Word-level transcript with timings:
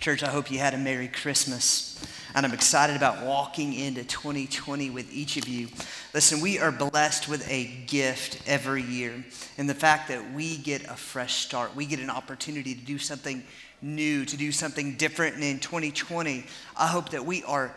Church, 0.00 0.22
I 0.22 0.30
hope 0.30 0.50
you 0.50 0.58
had 0.58 0.72
a 0.72 0.78
Merry 0.78 1.08
Christmas. 1.08 2.02
And 2.34 2.46
I'm 2.46 2.54
excited 2.54 2.96
about 2.96 3.22
walking 3.22 3.74
into 3.74 4.02
2020 4.02 4.88
with 4.88 5.12
each 5.12 5.36
of 5.36 5.46
you. 5.46 5.68
Listen, 6.14 6.40
we 6.40 6.58
are 6.58 6.72
blessed 6.72 7.28
with 7.28 7.46
a 7.50 7.66
gift 7.86 8.40
every 8.46 8.82
year. 8.82 9.22
And 9.58 9.68
the 9.68 9.74
fact 9.74 10.08
that 10.08 10.32
we 10.32 10.56
get 10.56 10.84
a 10.84 10.96
fresh 10.96 11.34
start, 11.34 11.76
we 11.76 11.84
get 11.84 12.00
an 12.00 12.08
opportunity 12.08 12.74
to 12.74 12.80
do 12.80 12.96
something 12.96 13.42
new, 13.82 14.24
to 14.24 14.36
do 14.36 14.52
something 14.52 14.94
different. 14.94 15.34
And 15.34 15.44
in 15.44 15.58
2020, 15.58 16.44
I 16.76 16.86
hope 16.86 17.10
that 17.10 17.24
we 17.24 17.42
are 17.44 17.74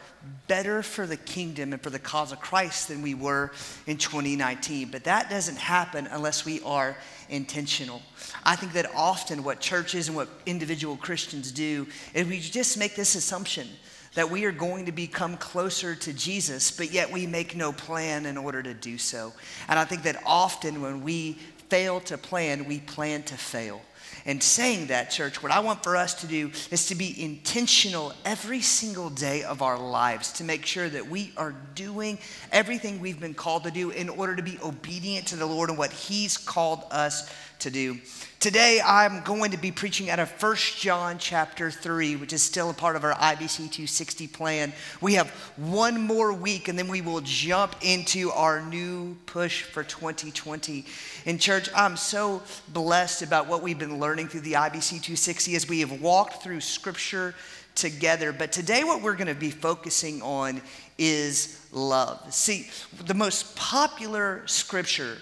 better 0.48 0.82
for 0.84 1.06
the 1.06 1.18
kingdom 1.18 1.74
and 1.74 1.82
for 1.82 1.90
the 1.90 2.00
cause 2.00 2.32
of 2.32 2.40
Christ 2.40 2.88
than 2.88 3.02
we 3.02 3.14
were 3.14 3.52
in 3.88 3.98
2019. 3.98 4.90
But 4.92 5.04
that 5.06 5.30
doesn't 5.30 5.58
happen 5.58 6.08
unless 6.12 6.46
we 6.46 6.62
are 6.62 6.98
intentional. 7.30 8.02
I 8.44 8.56
think 8.56 8.74
that 8.74 8.94
often 8.96 9.44
what 9.44 9.60
churches 9.60 10.08
and 10.08 10.16
what 10.16 10.30
individual 10.46 10.96
Christians 10.98 11.52
do 11.52 11.88
is 12.14 12.28
we 12.28 12.40
just 12.40 12.78
make 12.78 12.96
this 12.96 13.16
assumption 13.16 13.68
that 14.16 14.30
we 14.30 14.46
are 14.46 14.52
going 14.52 14.86
to 14.86 14.92
become 14.92 15.38
closer 15.38 15.96
to 15.96 16.14
Jesus, 16.14 16.70
but 16.72 16.92
yet 16.92 17.12
we 17.12 17.26
make 17.26 17.56
no 17.56 17.72
plan 17.72 18.26
in 18.26 18.38
order 18.38 18.62
to 18.62 18.74
do 18.74 18.98
so. 18.98 19.34
And 19.68 19.80
I 19.80 19.86
think 19.86 20.04
that 20.04 20.22
often 20.26 20.82
when 20.82 21.04
we 21.04 21.34
fail 21.70 22.00
to 22.02 22.18
plan, 22.18 22.66
we 22.66 22.80
plan 22.80 23.24
to 23.24 23.36
fail. 23.36 23.82
And 24.26 24.42
saying 24.42 24.88
that, 24.88 25.12
church, 25.12 25.44
what 25.44 25.52
I 25.52 25.60
want 25.60 25.84
for 25.84 25.98
us 25.98 26.14
to 26.22 26.28
do 26.28 26.52
is 26.72 26.88
to 26.88 26.96
be 26.96 27.22
intentional 27.22 28.14
every 28.24 28.62
single 28.62 29.10
day 29.10 29.44
of 29.44 29.62
our 29.62 29.78
lives 29.78 30.32
to 30.34 30.46
make 30.46 30.66
sure 30.66 30.88
that 30.88 31.10
we 31.10 31.34
are 31.36 31.54
doing 31.76 32.18
everything 32.52 33.02
we've 33.02 33.20
been 33.20 33.34
called 33.34 33.66
to 33.66 33.72
do 33.72 33.90
in 33.90 34.08
order 34.08 34.36
to 34.36 34.44
be 34.44 34.58
obedient 34.64 35.28
to 35.28 35.36
the 35.36 35.46
Lord 35.46 35.70
and 35.70 35.78
what 35.78 35.92
He's 35.92 36.38
called 36.38 36.84
us 36.90 37.30
to 37.64 37.72
do. 37.72 37.98
Today, 38.40 38.82
I'm 38.86 39.22
going 39.22 39.52
to 39.52 39.58
be 39.58 39.72
preaching 39.72 40.10
out 40.10 40.20
of 40.20 40.30
1 40.30 40.56
John 40.78 41.18
chapter 41.18 41.72
3, 41.72 42.18
which 42.18 42.34
is 42.34 42.44
still 42.44 42.70
a 42.70 42.74
part 42.74 42.98
of 42.98 43.06
our 43.06 43.14
IBC 43.14 43.56
260 43.56 44.28
plan. 44.28 44.74
We 45.00 45.14
have 45.14 45.30
one 45.56 46.02
more 46.02 46.34
week, 46.34 46.68
and 46.68 46.78
then 46.78 46.90
we 46.90 47.00
will 47.00 47.22
jump 47.22 47.76
into 47.82 48.32
our 48.32 48.62
new 48.62 49.16
push 49.28 49.64
for 49.64 49.82
2020. 49.84 50.86
In 51.26 51.38
church, 51.38 51.70
I'm 51.74 51.96
so 51.96 52.44
blessed 52.68 53.22
about 53.22 53.48
what 53.48 53.62
we've 53.62 53.80
been 53.80 53.98
learning 53.98 54.28
through 54.28 54.42
the 54.42 54.54
IBC 54.54 54.90
260 54.90 55.56
as 55.56 55.70
we 55.70 55.80
have 55.80 56.02
walked 56.02 56.44
through 56.44 56.60
scripture 56.60 57.36
together. 57.76 58.34
But 58.34 58.52
today, 58.52 58.84
what 58.84 59.02
we're 59.02 59.16
going 59.16 59.28
to 59.28 59.36
be 59.36 59.52
focusing 59.52 60.22
on 60.22 60.62
is 60.98 61.66
love. 61.72 62.34
See, 62.34 62.70
the 63.06 63.14
most 63.14 63.56
popular 63.56 64.46
scripture 64.48 65.18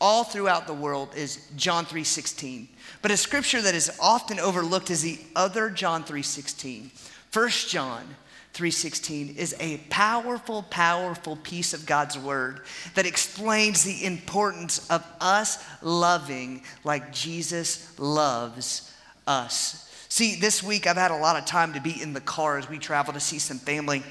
all 0.00 0.24
throughout 0.24 0.66
the 0.66 0.74
world 0.74 1.14
is 1.14 1.40
John 1.56 1.86
3:16. 1.86 2.68
But 3.02 3.10
a 3.10 3.16
scripture 3.16 3.62
that 3.62 3.74
is 3.74 3.90
often 4.00 4.38
overlooked 4.38 4.90
is 4.90 5.02
the 5.02 5.20
other 5.34 5.70
John 5.70 6.04
3:16. 6.04 6.90
1 7.30 7.68
John 7.68 8.16
3:16 8.52 9.36
is 9.36 9.54
a 9.60 9.76
powerful 9.90 10.62
powerful 10.62 11.36
piece 11.36 11.74
of 11.74 11.84
God's 11.84 12.16
word 12.16 12.62
that 12.94 13.06
explains 13.06 13.84
the 13.84 14.04
importance 14.04 14.86
of 14.88 15.04
us 15.20 15.58
loving 15.82 16.62
like 16.82 17.12
Jesus 17.12 17.86
loves 17.98 18.90
us. 19.26 19.86
See, 20.08 20.36
this 20.36 20.62
week 20.62 20.86
I've 20.86 20.96
had 20.96 21.10
a 21.10 21.16
lot 21.16 21.36
of 21.36 21.44
time 21.44 21.74
to 21.74 21.80
be 21.80 22.00
in 22.00 22.14
the 22.14 22.20
car 22.20 22.56
as 22.56 22.68
we 22.68 22.78
travel 22.78 23.12
to 23.12 23.20
see 23.20 23.38
some 23.38 23.58
family. 23.58 24.02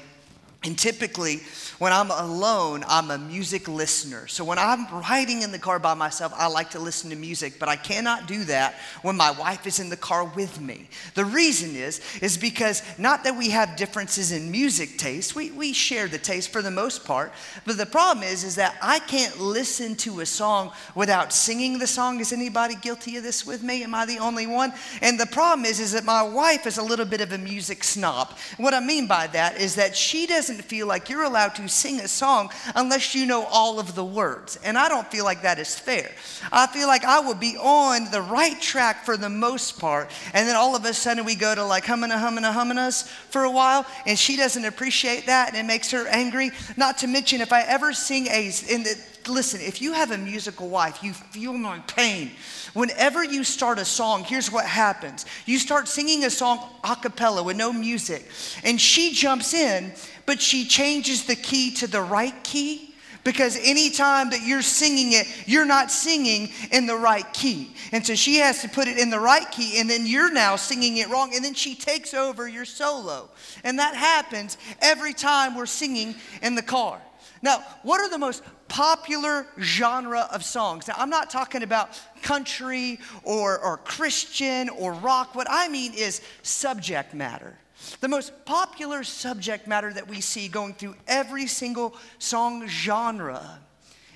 And 0.64 0.76
typically, 0.76 1.42
when 1.78 1.92
I'm 1.92 2.10
alone, 2.10 2.84
I'm 2.88 3.12
a 3.12 3.18
music 3.18 3.68
listener. 3.68 4.26
So 4.26 4.44
when 4.44 4.58
I'm 4.58 4.88
riding 4.88 5.42
in 5.42 5.52
the 5.52 5.60
car 5.60 5.78
by 5.78 5.94
myself, 5.94 6.32
I 6.34 6.48
like 6.48 6.70
to 6.70 6.80
listen 6.80 7.10
to 7.10 7.16
music, 7.16 7.60
but 7.60 7.68
I 7.68 7.76
cannot 7.76 8.26
do 8.26 8.42
that 8.44 8.74
when 9.02 9.16
my 9.16 9.30
wife 9.30 9.66
is 9.66 9.78
in 9.78 9.90
the 9.90 9.96
car 9.96 10.24
with 10.24 10.60
me. 10.60 10.88
The 11.14 11.24
reason 11.24 11.76
is, 11.76 12.00
is 12.20 12.36
because 12.36 12.82
not 12.98 13.22
that 13.24 13.36
we 13.36 13.50
have 13.50 13.76
differences 13.76 14.32
in 14.32 14.50
music 14.50 14.98
taste, 14.98 15.36
we, 15.36 15.52
we 15.52 15.72
share 15.72 16.08
the 16.08 16.18
taste 16.18 16.50
for 16.50 16.62
the 16.62 16.70
most 16.70 17.04
part, 17.04 17.32
but 17.64 17.76
the 17.76 17.86
problem 17.86 18.24
is, 18.24 18.42
is 18.42 18.56
that 18.56 18.76
I 18.82 18.98
can't 19.00 19.38
listen 19.38 19.94
to 19.96 20.20
a 20.20 20.26
song 20.26 20.72
without 20.94 21.32
singing 21.32 21.78
the 21.78 21.86
song. 21.86 22.18
Is 22.18 22.32
anybody 22.32 22.74
guilty 22.74 23.18
of 23.18 23.22
this 23.22 23.46
with 23.46 23.62
me? 23.62 23.84
Am 23.84 23.94
I 23.94 24.06
the 24.06 24.18
only 24.18 24.46
one? 24.46 24.72
And 25.00 25.20
the 25.20 25.26
problem 25.26 25.64
is, 25.64 25.78
is 25.78 25.92
that 25.92 26.04
my 26.04 26.22
wife 26.22 26.66
is 26.66 26.78
a 26.78 26.82
little 26.82 27.06
bit 27.06 27.20
of 27.20 27.32
a 27.32 27.38
music 27.38 27.84
snob. 27.84 28.34
What 28.56 28.74
I 28.74 28.80
mean 28.80 29.06
by 29.06 29.26
that 29.28 29.60
is 29.60 29.76
that 29.76 29.94
she 29.94 30.26
doesn't 30.26 30.45
doesn't 30.46 30.62
feel 30.62 30.86
like 30.86 31.08
you're 31.08 31.24
allowed 31.24 31.56
to 31.56 31.68
sing 31.68 31.98
a 31.98 32.06
song 32.06 32.50
unless 32.76 33.16
you 33.16 33.26
know 33.26 33.44
all 33.46 33.80
of 33.80 33.96
the 33.96 34.04
words. 34.04 34.56
And 34.62 34.78
I 34.78 34.88
don't 34.88 35.06
feel 35.10 35.24
like 35.24 35.42
that 35.42 35.58
is 35.58 35.76
fair. 35.76 36.12
I 36.52 36.68
feel 36.68 36.86
like 36.86 37.04
I 37.04 37.18
will 37.18 37.34
be 37.34 37.56
on 37.56 38.10
the 38.12 38.22
right 38.22 38.60
track 38.60 39.04
for 39.04 39.16
the 39.16 39.28
most 39.28 39.80
part. 39.80 40.08
And 40.34 40.46
then 40.46 40.54
all 40.54 40.76
of 40.76 40.84
a 40.84 40.94
sudden 40.94 41.24
we 41.24 41.34
go 41.34 41.52
to 41.52 41.64
like 41.64 41.84
humming 41.84 42.12
a 42.12 42.18
humming 42.18 42.44
a 42.44 42.80
us 42.80 43.08
for 43.30 43.42
a 43.42 43.50
while. 43.50 43.84
And 44.06 44.16
she 44.16 44.36
doesn't 44.36 44.64
appreciate 44.64 45.26
that 45.26 45.48
and 45.48 45.56
it 45.56 45.64
makes 45.64 45.90
her 45.90 46.06
angry. 46.06 46.52
Not 46.76 46.98
to 46.98 47.08
mention, 47.08 47.40
if 47.40 47.52
I 47.52 47.62
ever 47.62 47.92
sing 47.92 48.28
a, 48.28 48.52
in 48.68 48.84
the, 48.84 48.96
listen, 49.28 49.60
if 49.60 49.82
you 49.82 49.92
have 49.94 50.12
a 50.12 50.18
musical 50.18 50.68
wife, 50.68 51.02
you 51.02 51.12
feel 51.12 51.54
my 51.54 51.80
pain. 51.80 52.30
Whenever 52.74 53.24
you 53.24 53.42
start 53.42 53.78
a 53.78 53.84
song, 53.84 54.22
here's 54.22 54.52
what 54.52 54.66
happens 54.66 55.24
you 55.46 55.58
start 55.58 55.88
singing 55.88 56.24
a 56.24 56.30
song 56.30 56.60
a 56.84 56.94
cappella 56.94 57.42
with 57.42 57.56
no 57.56 57.72
music, 57.72 58.28
and 58.64 58.80
she 58.80 59.12
jumps 59.12 59.54
in 59.54 59.92
but 60.26 60.40
she 60.40 60.66
changes 60.66 61.24
the 61.24 61.36
key 61.36 61.72
to 61.74 61.86
the 61.86 62.02
right 62.02 62.34
key 62.44 62.94
because 63.26 63.58
anytime 63.64 64.30
that 64.30 64.46
you're 64.46 64.62
singing 64.62 65.12
it, 65.12 65.26
you're 65.46 65.66
not 65.66 65.90
singing 65.90 66.48
in 66.70 66.86
the 66.86 66.94
right 66.94 67.30
key. 67.32 67.74
And 67.90 68.06
so 68.06 68.14
she 68.14 68.36
has 68.36 68.62
to 68.62 68.68
put 68.68 68.86
it 68.86 68.98
in 68.98 69.10
the 69.10 69.18
right 69.18 69.50
key, 69.50 69.80
and 69.80 69.90
then 69.90 70.06
you're 70.06 70.32
now 70.32 70.54
singing 70.54 70.98
it 70.98 71.08
wrong, 71.08 71.34
and 71.34 71.44
then 71.44 71.52
she 71.52 71.74
takes 71.74 72.14
over 72.14 72.46
your 72.46 72.64
solo. 72.64 73.28
And 73.64 73.80
that 73.80 73.96
happens 73.96 74.56
every 74.80 75.12
time 75.12 75.56
we're 75.56 75.66
singing 75.66 76.14
in 76.40 76.54
the 76.54 76.62
car. 76.62 77.02
Now, 77.42 77.64
what 77.82 78.00
are 78.00 78.08
the 78.08 78.18
most 78.18 78.44
popular 78.68 79.48
genre 79.60 80.28
of 80.32 80.44
songs? 80.44 80.86
Now, 80.86 80.94
I'm 80.96 81.10
not 81.10 81.28
talking 81.28 81.64
about 81.64 82.00
country 82.22 83.00
or, 83.24 83.58
or 83.58 83.78
Christian 83.78 84.68
or 84.68 84.92
rock. 84.92 85.34
What 85.34 85.48
I 85.50 85.68
mean 85.68 85.94
is 85.94 86.22
subject 86.42 87.12
matter. 87.12 87.58
The 88.00 88.08
most 88.08 88.44
popular 88.44 89.04
subject 89.04 89.66
matter 89.66 89.92
that 89.92 90.08
we 90.08 90.20
see 90.20 90.48
going 90.48 90.74
through 90.74 90.96
every 91.06 91.46
single 91.46 91.96
song 92.18 92.66
genre 92.66 93.60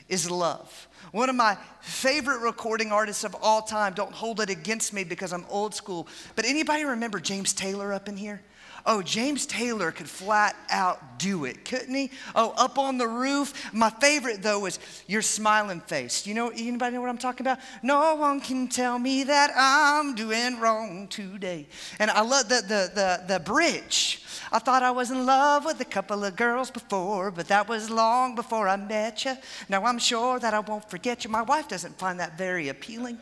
is 0.08 0.30
love. 0.30 0.88
One 1.12 1.28
of 1.28 1.36
my 1.36 1.56
favorite 1.80 2.40
recording 2.40 2.92
artists 2.92 3.24
of 3.24 3.34
all 3.40 3.62
time, 3.62 3.94
don't 3.94 4.12
hold 4.12 4.40
it 4.40 4.50
against 4.50 4.92
me 4.92 5.04
because 5.04 5.32
I'm 5.32 5.44
old 5.48 5.74
school, 5.74 6.06
but 6.36 6.44
anybody 6.44 6.84
remember 6.84 7.18
James 7.18 7.52
Taylor 7.52 7.92
up 7.92 8.08
in 8.08 8.16
here? 8.16 8.42
Oh, 8.86 9.02
James 9.02 9.46
Taylor 9.46 9.92
could 9.92 10.08
flat 10.08 10.56
out 10.70 11.18
do 11.18 11.44
it, 11.44 11.64
couldn't 11.64 11.94
he? 11.94 12.10
Oh, 12.34 12.54
up 12.56 12.78
on 12.78 12.98
the 12.98 13.06
roof. 13.06 13.72
My 13.74 13.90
favorite 13.90 14.42
though 14.42 14.60
was 14.60 14.78
your 15.06 15.22
smiling 15.22 15.80
face. 15.80 16.26
You 16.26 16.34
know, 16.34 16.48
anybody 16.48 16.94
know 16.94 17.02
what 17.02 17.10
I'm 17.10 17.18
talking 17.18 17.46
about? 17.46 17.58
No 17.82 18.14
one 18.16 18.40
can 18.40 18.68
tell 18.68 18.98
me 18.98 19.24
that 19.24 19.50
I'm 19.54 20.14
doing 20.14 20.58
wrong 20.58 21.08
today. 21.08 21.66
And 21.98 22.10
I 22.10 22.22
love 22.22 22.48
the 22.48 22.62
the 22.62 22.90
the, 22.94 23.34
the 23.34 23.40
bridge. 23.40 24.22
I 24.52 24.58
thought 24.58 24.82
I 24.82 24.90
was 24.90 25.10
in 25.10 25.26
love 25.26 25.64
with 25.64 25.80
a 25.80 25.84
couple 25.84 26.24
of 26.24 26.34
girls 26.34 26.70
before, 26.70 27.30
but 27.30 27.48
that 27.48 27.68
was 27.68 27.90
long 27.90 28.34
before 28.34 28.68
I 28.68 28.76
met 28.76 29.24
you. 29.24 29.36
Now 29.68 29.84
I'm 29.84 29.98
sure 29.98 30.38
that 30.40 30.54
I 30.54 30.60
won't 30.60 30.88
forget 30.90 31.24
you. 31.24 31.30
My 31.30 31.42
wife 31.42 31.68
doesn't 31.68 31.98
find 31.98 32.18
that 32.18 32.38
very 32.38 32.68
appealing, 32.68 33.18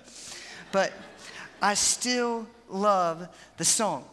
but 0.72 0.92
I 1.60 1.74
still 1.74 2.46
love 2.68 3.28
the 3.56 3.64
song. 3.64 4.04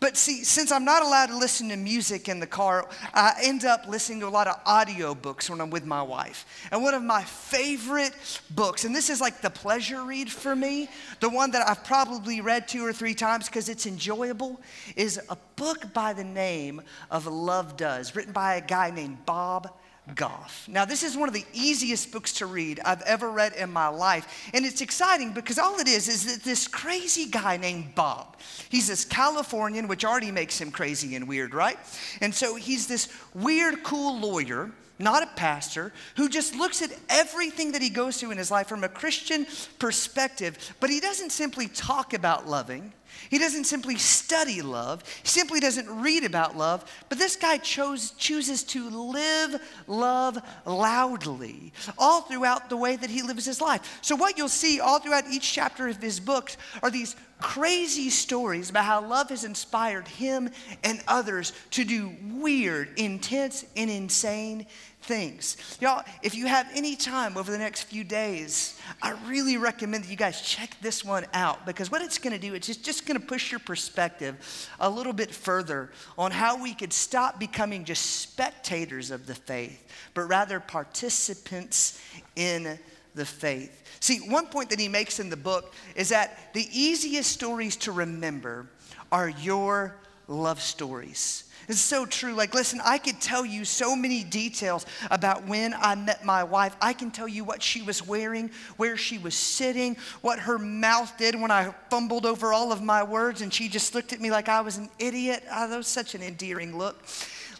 But 0.00 0.16
see, 0.16 0.44
since 0.44 0.72
I'm 0.72 0.86
not 0.86 1.02
allowed 1.02 1.26
to 1.26 1.36
listen 1.36 1.68
to 1.68 1.76
music 1.76 2.30
in 2.30 2.40
the 2.40 2.46
car, 2.46 2.88
I 3.12 3.34
end 3.42 3.66
up 3.66 3.86
listening 3.86 4.20
to 4.20 4.28
a 4.28 4.30
lot 4.30 4.46
of 4.46 4.58
audio 4.64 5.14
books 5.14 5.50
when 5.50 5.60
I'm 5.60 5.68
with 5.68 5.84
my 5.84 6.02
wife. 6.02 6.46
And 6.72 6.82
one 6.82 6.94
of 6.94 7.02
my 7.02 7.22
favorite 7.22 8.14
books, 8.50 8.86
and 8.86 8.96
this 8.96 9.10
is 9.10 9.20
like 9.20 9.42
the 9.42 9.50
pleasure 9.50 10.02
read 10.02 10.32
for 10.32 10.56
me, 10.56 10.88
the 11.20 11.28
one 11.28 11.50
that 11.50 11.68
I've 11.68 11.84
probably 11.84 12.40
read 12.40 12.66
two 12.66 12.82
or 12.82 12.94
three 12.94 13.12
times 13.12 13.46
because 13.46 13.68
it's 13.68 13.84
enjoyable, 13.84 14.62
is 14.96 15.20
a 15.28 15.36
book 15.56 15.92
by 15.92 16.14
the 16.14 16.24
name 16.24 16.80
of 17.10 17.26
Love 17.26 17.76
Does, 17.76 18.16
written 18.16 18.32
by 18.32 18.54
a 18.54 18.62
guy 18.62 18.90
named 18.90 19.26
Bob 19.26 19.70
Goff. 20.14 20.66
Now, 20.68 20.84
this 20.84 21.02
is 21.02 21.16
one 21.16 21.28
of 21.28 21.34
the 21.34 21.44
easiest 21.52 22.12
books 22.12 22.32
to 22.34 22.46
read 22.46 22.80
I've 22.84 23.02
ever 23.02 23.30
read 23.30 23.54
in 23.54 23.72
my 23.72 23.88
life. 23.88 24.50
And 24.54 24.64
it's 24.64 24.80
exciting 24.80 25.32
because 25.32 25.58
all 25.58 25.78
it 25.78 25.88
is 25.88 26.08
is 26.08 26.32
that 26.32 26.44
this 26.44 26.68
crazy 26.68 27.26
guy 27.26 27.56
named 27.56 27.94
Bob, 27.94 28.36
he's 28.68 28.88
this 28.88 29.04
Californian, 29.04 29.88
which 29.88 30.04
already 30.04 30.30
makes 30.30 30.60
him 30.60 30.70
crazy 30.70 31.16
and 31.16 31.26
weird, 31.28 31.54
right? 31.54 31.78
And 32.20 32.34
so 32.34 32.56
he's 32.56 32.86
this 32.86 33.08
weird, 33.34 33.82
cool 33.82 34.18
lawyer, 34.18 34.70
not 34.98 35.22
a 35.22 35.28
pastor, 35.36 35.92
who 36.16 36.28
just 36.28 36.54
looks 36.54 36.82
at 36.82 36.90
everything 37.08 37.72
that 37.72 37.82
he 37.82 37.88
goes 37.88 38.18
through 38.18 38.32
in 38.32 38.38
his 38.38 38.50
life 38.50 38.66
from 38.66 38.84
a 38.84 38.88
Christian 38.88 39.46
perspective, 39.78 40.74
but 40.80 40.90
he 40.90 41.00
doesn't 41.00 41.30
simply 41.30 41.68
talk 41.68 42.12
about 42.14 42.46
loving. 42.46 42.92
He 43.28 43.38
doesn't 43.38 43.64
simply 43.64 43.96
study 43.96 44.62
love, 44.62 45.02
he 45.22 45.28
simply 45.28 45.60
doesn't 45.60 45.88
read 46.00 46.24
about 46.24 46.56
love, 46.56 46.84
but 47.08 47.18
this 47.18 47.36
guy 47.36 47.58
chose, 47.58 48.12
chooses 48.12 48.62
to 48.64 48.88
live 48.88 49.60
love 49.86 50.38
loudly 50.64 51.72
all 51.98 52.22
throughout 52.22 52.70
the 52.70 52.76
way 52.76 52.96
that 52.96 53.10
he 53.10 53.22
lives 53.22 53.44
his 53.44 53.60
life. 53.60 53.98
So, 54.02 54.16
what 54.16 54.38
you'll 54.38 54.48
see 54.48 54.80
all 54.80 55.00
throughout 55.00 55.26
each 55.30 55.52
chapter 55.52 55.88
of 55.88 56.00
his 56.00 56.20
books 56.20 56.56
are 56.82 56.90
these 56.90 57.16
crazy 57.40 58.10
stories 58.10 58.70
about 58.70 58.84
how 58.84 59.06
love 59.06 59.30
has 59.30 59.44
inspired 59.44 60.06
him 60.06 60.50
and 60.84 61.02
others 61.08 61.52
to 61.70 61.84
do 61.84 62.14
weird, 62.34 62.98
intense, 62.98 63.64
and 63.76 63.90
insane 63.90 64.66
things. 65.02 65.56
Y'all, 65.80 66.04
if 66.22 66.34
you 66.34 66.46
have 66.46 66.68
any 66.74 66.94
time 66.94 67.36
over 67.36 67.50
the 67.50 67.58
next 67.58 67.84
few 67.84 68.04
days, 68.04 68.78
I 69.02 69.12
really 69.26 69.56
recommend 69.56 70.04
that 70.04 70.10
you 70.10 70.16
guys 70.16 70.42
check 70.42 70.76
this 70.80 71.04
one 71.04 71.26
out 71.32 71.64
because 71.66 71.90
what 71.90 72.02
it's 72.02 72.18
going 72.18 72.32
to 72.32 72.38
do, 72.38 72.54
it's 72.54 72.66
just, 72.66 72.84
just 72.84 73.06
going 73.06 73.18
to 73.18 73.26
push 73.26 73.50
your 73.50 73.60
perspective 73.60 74.68
a 74.78 74.88
little 74.88 75.12
bit 75.12 75.30
further 75.34 75.90
on 76.18 76.30
how 76.30 76.62
we 76.62 76.74
could 76.74 76.92
stop 76.92 77.40
becoming 77.40 77.84
just 77.84 78.20
spectators 78.20 79.10
of 79.10 79.26
the 79.26 79.34
faith, 79.34 79.86
but 80.14 80.22
rather 80.22 80.60
participants 80.60 82.02
in 82.36 82.78
the 83.14 83.24
faith. 83.26 83.82
See, 84.00 84.18
one 84.18 84.46
point 84.46 84.70
that 84.70 84.80
he 84.80 84.88
makes 84.88 85.18
in 85.18 85.30
the 85.30 85.36
book 85.36 85.74
is 85.96 86.10
that 86.10 86.52
the 86.54 86.68
easiest 86.72 87.32
stories 87.32 87.76
to 87.76 87.92
remember 87.92 88.66
are 89.10 89.28
your 89.28 89.96
love 90.28 90.60
stories. 90.60 91.44
It's 91.68 91.80
so 91.80 92.06
true. 92.06 92.34
Like, 92.34 92.54
listen, 92.54 92.80
I 92.84 92.98
could 92.98 93.20
tell 93.20 93.44
you 93.44 93.64
so 93.64 93.94
many 93.94 94.24
details 94.24 94.86
about 95.10 95.46
when 95.46 95.74
I 95.74 95.94
met 95.94 96.24
my 96.24 96.44
wife. 96.44 96.76
I 96.80 96.92
can 96.92 97.10
tell 97.10 97.28
you 97.28 97.44
what 97.44 97.62
she 97.62 97.82
was 97.82 98.06
wearing, 98.06 98.50
where 98.76 98.96
she 98.96 99.18
was 99.18 99.34
sitting, 99.34 99.96
what 100.20 100.40
her 100.40 100.58
mouth 100.58 101.16
did 101.16 101.40
when 101.40 101.50
I 101.50 101.74
fumbled 101.90 102.26
over 102.26 102.52
all 102.52 102.72
of 102.72 102.82
my 102.82 103.02
words 103.02 103.40
and 103.40 103.52
she 103.52 103.68
just 103.68 103.94
looked 103.94 104.12
at 104.12 104.20
me 104.20 104.30
like 104.30 104.48
I 104.48 104.60
was 104.60 104.76
an 104.76 104.88
idiot. 104.98 105.44
Oh, 105.52 105.68
that 105.68 105.76
was 105.76 105.86
such 105.86 106.14
an 106.14 106.22
endearing 106.22 106.76
look. 106.76 107.04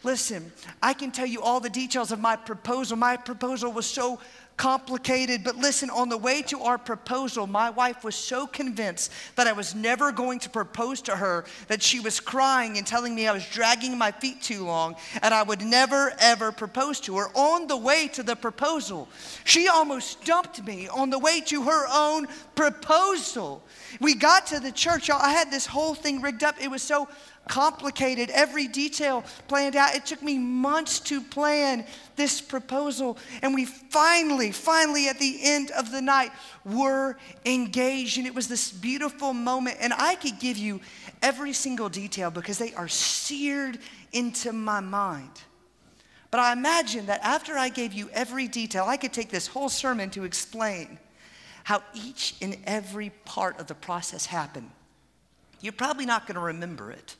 Listen, 0.03 0.50
I 0.82 0.94
can 0.94 1.11
tell 1.11 1.26
you 1.26 1.43
all 1.43 1.61
the 1.61 1.69
details 1.69 2.11
of 2.11 2.19
my 2.20 2.35
proposal. 2.35 2.96
My 2.96 3.19
proposal 3.19 3.70
was 3.70 3.85
so 3.85 4.19
complicated. 4.61 5.43
But 5.43 5.57
listen, 5.57 5.89
on 5.89 6.11
the 6.11 6.19
way 6.19 6.43
to 6.43 6.61
our 6.61 6.77
proposal, 6.77 7.47
my 7.47 7.71
wife 7.71 8.05
was 8.05 8.15
so 8.15 8.47
convinced 8.47 9.11
that 9.37 9.47
I 9.47 9.53
was 9.53 9.75
never 9.75 10.12
going 10.12 10.39
to 10.41 10.51
propose 10.51 11.01
to 11.03 11.17
her 11.17 11.47
that 11.69 11.83
she 11.83 11.99
was 11.99 12.21
crying 12.21 12.77
and 12.77 12.87
telling 12.87 13.15
me 13.15 13.27
I 13.27 13.33
was 13.33 13.47
dragging 13.49 13.97
my 13.97 14.11
feet 14.11 14.43
too 14.43 14.67
long 14.67 14.97
and 15.23 15.33
I 15.33 15.43
would 15.45 15.62
never, 15.62 16.12
ever 16.19 16.53
propose 16.53 17.01
to 17.01 17.17
her. 17.17 17.29
On 17.35 17.69
the 17.69 17.77
way 17.79 18.07
to 18.09 18.23
the 18.23 18.37
proposal, 18.37 19.09
she 19.45 19.67
almost 19.67 20.27
dumped 20.27 20.63
me 20.63 20.89
on 20.89 21.09
the 21.09 21.19
way 21.19 21.41
to 21.47 21.63
her 21.63 21.87
own 21.91 22.27
proposal. 22.55 23.63
We 23.99 24.15
got 24.15 24.47
to 24.49 24.61
the 24.61 24.73
church. 24.73 25.09
I 25.09 25.31
had 25.31 25.51
this 25.51 25.65
whole 25.65 25.95
thing 25.95 26.21
rigged 26.21 26.45
up. 26.45 26.56
It 26.61 26.71
was 26.71 26.83
so 26.83 27.09
complicated, 27.49 28.31
every 28.31 28.69
detail 28.69 29.25
planned 29.49 29.77
out. 29.77 29.95
It 29.95 30.07
took 30.07 30.23
me 30.23 30.39
months 30.39 31.01
to 31.01 31.21
plan 31.21 31.85
this 32.17 32.41
proposal. 32.41 33.19
And 33.43 33.55
we 33.55 33.65
finally, 33.65 34.53
finally, 34.53 35.09
at 35.09 35.19
the 35.19 35.39
end 35.43 35.71
of 35.73 35.91
the 35.91 36.01
night, 36.01 36.31
were 36.65 37.17
engaged. 37.45 38.19
And 38.19 38.27
it 38.27 38.35
was 38.35 38.49
this 38.49 38.71
beautiful 38.71 39.33
moment. 39.33 39.79
And 39.81 39.93
I 39.93 40.15
could 40.15 40.39
give 40.39 40.57
you 40.57 40.81
every 41.23 41.53
single 41.53 41.89
detail 41.89 42.31
because 42.31 42.59
they 42.59 42.73
are 42.75 42.89
seared 42.89 43.79
into 44.13 44.53
my 44.53 44.81
mind. 44.81 45.31
But 46.31 46.41
I 46.41 46.53
imagine 46.53 47.07
that 47.07 47.21
after 47.25 47.59
I 47.59 47.69
gave 47.69 47.93
you 47.93 48.09
every 48.13 48.47
detail, 48.47 48.85
I 48.87 48.97
could 48.97 49.13
take 49.13 49.31
this 49.31 49.49
whole 49.49 49.69
sermon 49.69 50.11
to 50.11 50.25
explain 50.25 50.99
how 51.65 51.83
each 51.95 52.37
and 52.41 52.57
every 52.65 53.11
part 53.25 53.59
of 53.61 53.67
the 53.67 53.75
process 53.75 54.27
happened. 54.27 54.71
You're 55.61 55.73
probably 55.73 56.07
not 56.07 56.27
going 56.27 56.37
to 56.37 56.41
remember 56.41 56.91
it. 56.91 57.17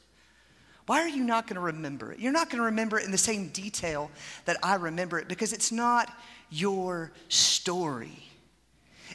Why 0.91 1.03
are 1.03 1.09
you 1.09 1.23
not 1.23 1.47
going 1.47 1.55
to 1.55 1.61
remember 1.61 2.11
it? 2.11 2.19
You're 2.19 2.33
not 2.33 2.51
going 2.51 2.59
to 2.59 2.65
remember 2.65 2.99
it 2.99 3.05
in 3.05 3.13
the 3.13 3.17
same 3.17 3.51
detail 3.51 4.11
that 4.45 4.57
I 4.61 4.75
remember 4.75 5.21
it 5.21 5.29
because 5.29 5.53
it's 5.53 5.71
not 5.71 6.13
your 6.51 7.13
story. 7.29 8.25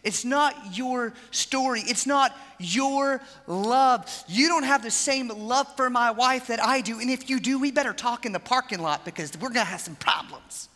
It's 0.02 0.24
not 0.24 0.56
your 0.78 1.14
story. 1.32 1.82
It's 1.82 2.08
not 2.08 2.34
your 2.60 3.20
love. 3.46 4.10
You 4.30 4.48
don't 4.48 4.64
have 4.64 4.84
the 4.84 4.90
same 4.90 5.28
love 5.28 5.68
for 5.76 5.90
my 5.90 6.12
wife 6.12 6.48
that 6.48 6.64
I 6.64 6.80
do. 6.80 7.02
And 7.02 7.10
if 7.10 7.30
you 7.30 7.42
do, 7.42 7.60
we 7.60 7.72
better 7.72 7.92
talk 7.92 8.26
in 8.26 8.32
the 8.32 8.40
parking 8.40 8.80
lot 8.80 9.04
because 9.04 9.34
we're 9.34 9.50
going 9.50 9.66
to 9.66 9.72
have 9.72 9.82
some 9.82 9.98
problems. 9.98 10.70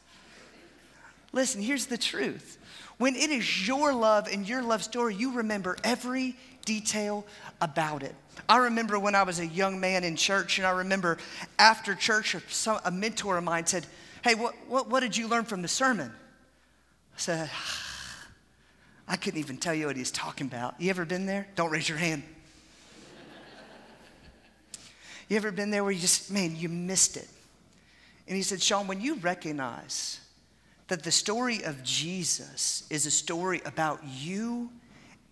Listen, 1.31 1.61
here's 1.61 1.85
the 1.85 1.97
truth. 1.97 2.57
When 2.97 3.15
it 3.15 3.29
is 3.29 3.65
your 3.65 3.93
love 3.93 4.27
and 4.29 4.45
your 4.45 4.61
love 4.61 4.83
story, 4.83 5.15
you 5.15 5.31
remember 5.31 5.77
every 5.81 6.35
detail 6.69 7.25
about 7.61 8.03
it. 8.03 8.13
I 8.47 8.57
remember 8.57 8.99
when 8.99 9.15
I 9.15 9.23
was 9.23 9.39
a 9.39 9.47
young 9.47 9.79
man 9.79 10.03
in 10.03 10.15
church, 10.15 10.59
and 10.59 10.67
I 10.67 10.69
remember 10.69 11.17
after 11.57 11.95
church, 11.95 12.35
a 12.85 12.91
mentor 12.91 13.39
of 13.39 13.43
mine 13.43 13.65
said, 13.65 13.87
Hey, 14.23 14.35
what, 14.35 14.53
what, 14.67 14.87
what 14.87 14.99
did 14.99 15.17
you 15.17 15.27
learn 15.27 15.45
from 15.45 15.63
the 15.63 15.67
sermon? 15.67 16.11
I 16.11 17.17
said, 17.17 17.49
I 19.07 19.15
couldn't 19.15 19.39
even 19.39 19.57
tell 19.57 19.73
you 19.73 19.87
what 19.87 19.95
he's 19.95 20.11
talking 20.11 20.45
about. 20.45 20.75
You 20.77 20.91
ever 20.91 21.05
been 21.05 21.25
there? 21.25 21.47
Don't 21.55 21.71
raise 21.71 21.89
your 21.89 21.97
hand. 21.97 22.21
you 25.27 25.37
ever 25.37 25.51
been 25.51 25.71
there 25.71 25.83
where 25.83 25.91
you 25.91 25.99
just, 25.99 26.29
man, 26.29 26.55
you 26.55 26.69
missed 26.69 27.17
it? 27.17 27.27
And 28.27 28.35
he 28.35 28.43
said, 28.43 28.61
Sean, 28.61 28.85
when 28.85 29.01
you 29.01 29.15
recognize 29.15 30.19
that 30.87 31.01
the 31.01 31.11
story 31.11 31.63
of 31.63 31.81
Jesus 31.81 32.83
is 32.91 33.07
a 33.07 33.11
story 33.11 33.59
about 33.65 34.03
you 34.05 34.69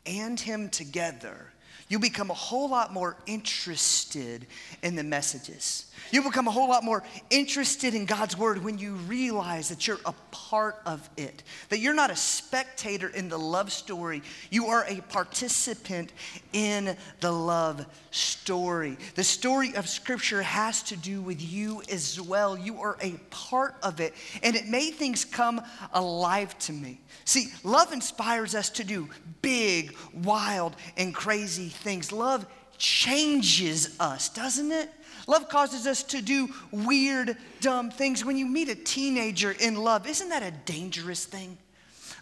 and 0.07 0.39
him 0.39 0.69
together, 0.69 1.51
you 1.89 2.00
become 2.00 2.30
a 2.30 2.36
whole 2.36 2.69
lot 2.69 2.94
more 2.94 3.18
interested 3.25 4.48
in 4.81 4.95
the 4.95 5.04
messages. 5.04 5.87
You 6.12 6.22
become 6.22 6.48
a 6.48 6.52
whole 6.52 6.70
lot 6.70 6.84
more 6.84 7.04
interested 7.30 7.94
in 7.94 8.06
God's 8.06 8.38
word 8.38 8.64
when 8.64 8.78
you 8.78 8.94
realize 8.94 9.70
that 9.70 9.88
you're 9.88 10.00
a 10.06 10.14
part 10.32 10.82
of 10.86 11.10
it, 11.18 11.44
that 11.70 11.80
you're 11.80 11.94
not 11.94 12.12
a 12.12 12.16
spectator 12.16 13.10
in 13.10 13.30
the 13.30 13.38
love 13.38 13.72
story, 13.72 14.22
you 14.50 14.68
are 14.68 14.86
a 14.88 15.02
participant 15.02 16.12
in 16.54 16.96
the 17.20 17.32
love 17.32 17.86
story. 18.12 18.98
The 19.16 19.24
story 19.24 19.76
of 19.76 19.90
Scripture 19.90 20.42
has 20.42 20.84
to 20.84 20.96
do 20.96 21.22
with 21.22 21.42
you 21.42 21.82
as 21.92 22.20
well. 22.20 22.58
You 22.58 22.82
are 22.82 22.98
a 23.02 23.12
part 23.30 23.76
of 23.84 24.00
it, 24.00 24.14
and 24.44 24.56
it 24.56 24.68
made 24.68 24.92
things 24.96 25.26
come 25.26 25.62
alive 25.94 26.58
to 26.60 26.74
me. 26.74 27.02
See, 27.26 27.48
love 27.64 27.92
inspires 27.92 28.56
us 28.56 28.70
to 28.72 28.84
do 28.84 29.10
big, 29.42 29.96
wild, 30.14 30.76
and 30.96 31.14
crazy 31.14 31.70
things. 31.70 32.12
Love 32.12 32.46
changes 32.78 33.96
us, 34.00 34.30
doesn't 34.30 34.72
it? 34.72 34.90
Love 35.27 35.50
causes 35.50 35.85
us 35.85 36.03
to 36.03 36.21
do 36.21 36.50
weird, 36.71 37.38
dumb 37.59 37.91
things. 37.91 38.24
When 38.24 38.38
you 38.38 38.45
meet 38.45 38.69
a 38.69 38.75
teenager 38.75 39.51
in 39.51 39.75
love, 39.75 40.07
isn't 40.07 40.29
that 40.29 40.41
a 40.41 40.51
dangerous 40.65 41.25
thing? 41.25 41.57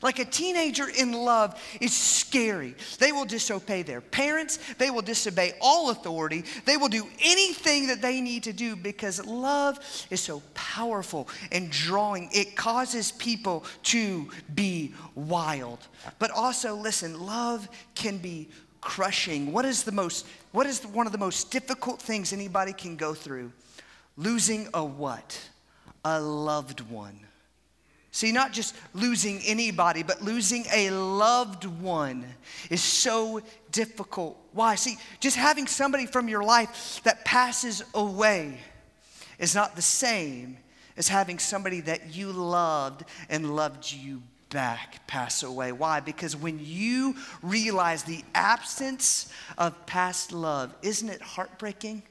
Like 0.01 0.19
a 0.19 0.25
teenager 0.25 0.87
in 0.89 1.13
love 1.13 1.59
is 1.79 1.93
scary. 1.93 2.75
They 2.99 3.11
will 3.11 3.25
disobey 3.25 3.83
their 3.83 4.01
parents, 4.01 4.59
they 4.77 4.91
will 4.91 5.01
disobey 5.01 5.53
all 5.61 5.89
authority, 5.89 6.43
they 6.65 6.77
will 6.77 6.89
do 6.89 7.07
anything 7.19 7.87
that 7.87 8.01
they 8.01 8.21
need 8.21 8.43
to 8.43 8.53
do 8.53 8.75
because 8.75 9.25
love 9.25 9.79
is 10.09 10.19
so 10.19 10.41
powerful 10.53 11.29
and 11.51 11.71
drawing. 11.71 12.29
It 12.33 12.55
causes 12.55 13.13
people 13.13 13.65
to 13.83 14.29
be 14.53 14.93
wild. 15.15 15.79
But 16.19 16.31
also, 16.31 16.75
listen, 16.75 17.19
love 17.19 17.67
can 17.95 18.17
be 18.17 18.50
crushing. 18.86 19.51
What 19.51 19.65
is 19.65 19.84
the 19.84 19.92
most 19.92 20.25
what 20.54 20.65
is 20.65 20.86
one 20.86 21.06
of 21.06 21.12
the 21.12 21.18
most 21.18 21.51
difficult 21.51 22.01
things 22.01 22.32
anybody 22.32 22.72
can 22.72 22.96
go 22.96 23.13
through? 23.13 23.51
Losing 24.15 24.70
a 24.74 24.86
what? 24.86 25.50
A 26.06 26.22
loved 26.22 26.80
one. 26.80 27.20
See, 28.12 28.32
not 28.32 28.54
just 28.54 28.74
losing 28.94 29.42
anybody, 29.46 30.04
but 30.04 30.22
losing 30.22 30.63
a 30.74 30.92
loved 30.92 31.65
one 31.65 32.25
is 32.70 32.82
so 32.82 33.42
difficult. 33.74 34.38
Why? 34.54 34.75
See, 34.75 34.98
just 35.20 35.36
having 35.36 35.68
somebody 35.68 36.06
from 36.06 36.30
your 36.30 36.44
life 36.44 37.01
that 37.04 37.25
passes 37.25 37.84
away 37.94 38.58
is 39.38 39.54
not 39.54 39.75
the 39.75 39.82
same 39.82 40.58
as 40.96 41.10
having 41.10 41.39
somebody 41.39 41.82
that 41.82 42.15
you 42.15 42.32
loved 42.32 43.04
and 43.27 43.54
loved 43.54 43.92
you 43.92 44.22
back 44.55 45.05
pass 45.05 45.43
away. 45.43 45.74
Why? 45.74 46.00
Because 46.00 46.33
when 46.33 46.62
you 46.63 47.15
realize 47.43 48.03
the 48.03 48.24
absence 48.33 49.29
of 49.57 49.85
past 49.85 50.31
love, 50.31 50.74
isn't 50.81 51.09
it 51.09 51.21
heartbreaking? 51.21 52.03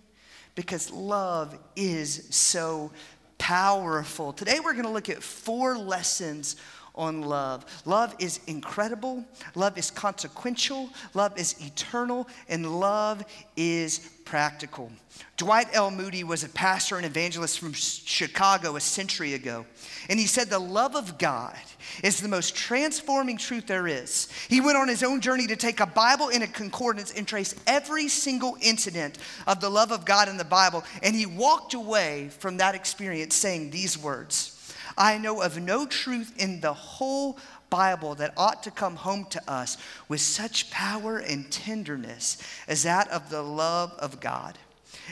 Because 0.55 0.91
love 0.91 1.59
is 1.75 2.27
so 2.29 2.93
powerful. 3.39 4.35
Today 4.35 4.61
we're 4.63 4.75
going 4.75 4.85
to 4.85 4.91
look 4.91 5.09
at 5.09 5.23
four 5.23 5.79
lessons 5.79 6.57
on 6.95 7.23
love. 7.23 7.65
Love 7.85 8.15
is 8.19 8.41
incredible, 8.47 9.25
love 9.55 9.77
is 9.77 9.91
consequential, 9.91 10.89
love 11.13 11.39
is 11.39 11.55
eternal, 11.65 12.29
and 12.49 12.81
love 12.81 13.25
is 13.57 14.11
practical. 14.25 14.91
Dwight 15.37 15.69
L. 15.73 15.91
Moody 15.91 16.25
was 16.25 16.45
a 16.45 16.49
pastor 16.49 16.97
and 16.97 17.05
evangelist 17.05 17.59
from 17.59 17.73
Chicago 17.73 18.77
a 18.77 18.81
century 18.81 19.35
ago, 19.35 19.67
and 20.09 20.19
he 20.19 20.27
said, 20.27 20.49
The 20.49 20.59
love 20.59 20.95
of 20.95 21.19
God 21.19 21.57
is 22.03 22.21
the 22.21 22.29
most 22.29 22.55
transforming 22.55 23.37
truth 23.37 23.67
there 23.67 23.87
is. 23.87 24.29
He 24.49 24.61
went 24.61 24.79
on 24.79 24.89
his 24.89 25.03
own 25.03 25.21
journey 25.21 25.47
to 25.49 25.57
take 25.57 25.81
a 25.81 25.87
Bible 25.87 26.29
in 26.29 26.43
a 26.43 26.47
concordance 26.47 27.13
and 27.13 27.27
trace 27.27 27.55
every 27.67 28.09
single 28.09 28.57
incident 28.61 29.19
of 29.47 29.61
the 29.61 29.71
love 29.71 29.93
of 29.93 30.05
God 30.05 30.29
in 30.29 30.37
the 30.37 30.45
Bible, 30.45 30.85
and 31.03 31.15
he 31.15 31.27
walked 31.27 31.75
away 31.75 32.31
from 32.39 32.57
that 32.59 32.75
experience 32.75 33.35
saying 33.35 33.71
these 33.71 33.99
words 33.99 34.54
I 34.97 35.19
know 35.19 35.43
of 35.43 35.61
no 35.61 35.87
truth 35.87 36.35
in 36.37 36.61
the 36.61 36.73
whole 36.73 37.39
Bible 37.71 38.15
that 38.17 38.35
ought 38.37 38.63
to 38.65 38.71
come 38.71 38.97
home 38.97 39.27
to 39.31 39.51
us 39.51 39.77
with 40.09 40.21
such 40.21 40.71
power 40.71 41.19
and 41.19 41.51
tenderness 41.51 42.39
as 42.69 42.85
that 42.85 43.09
of 43.09 43.31
the 43.31 43.43
love 43.43 43.93
of 43.99 44.21
God. 44.21 44.59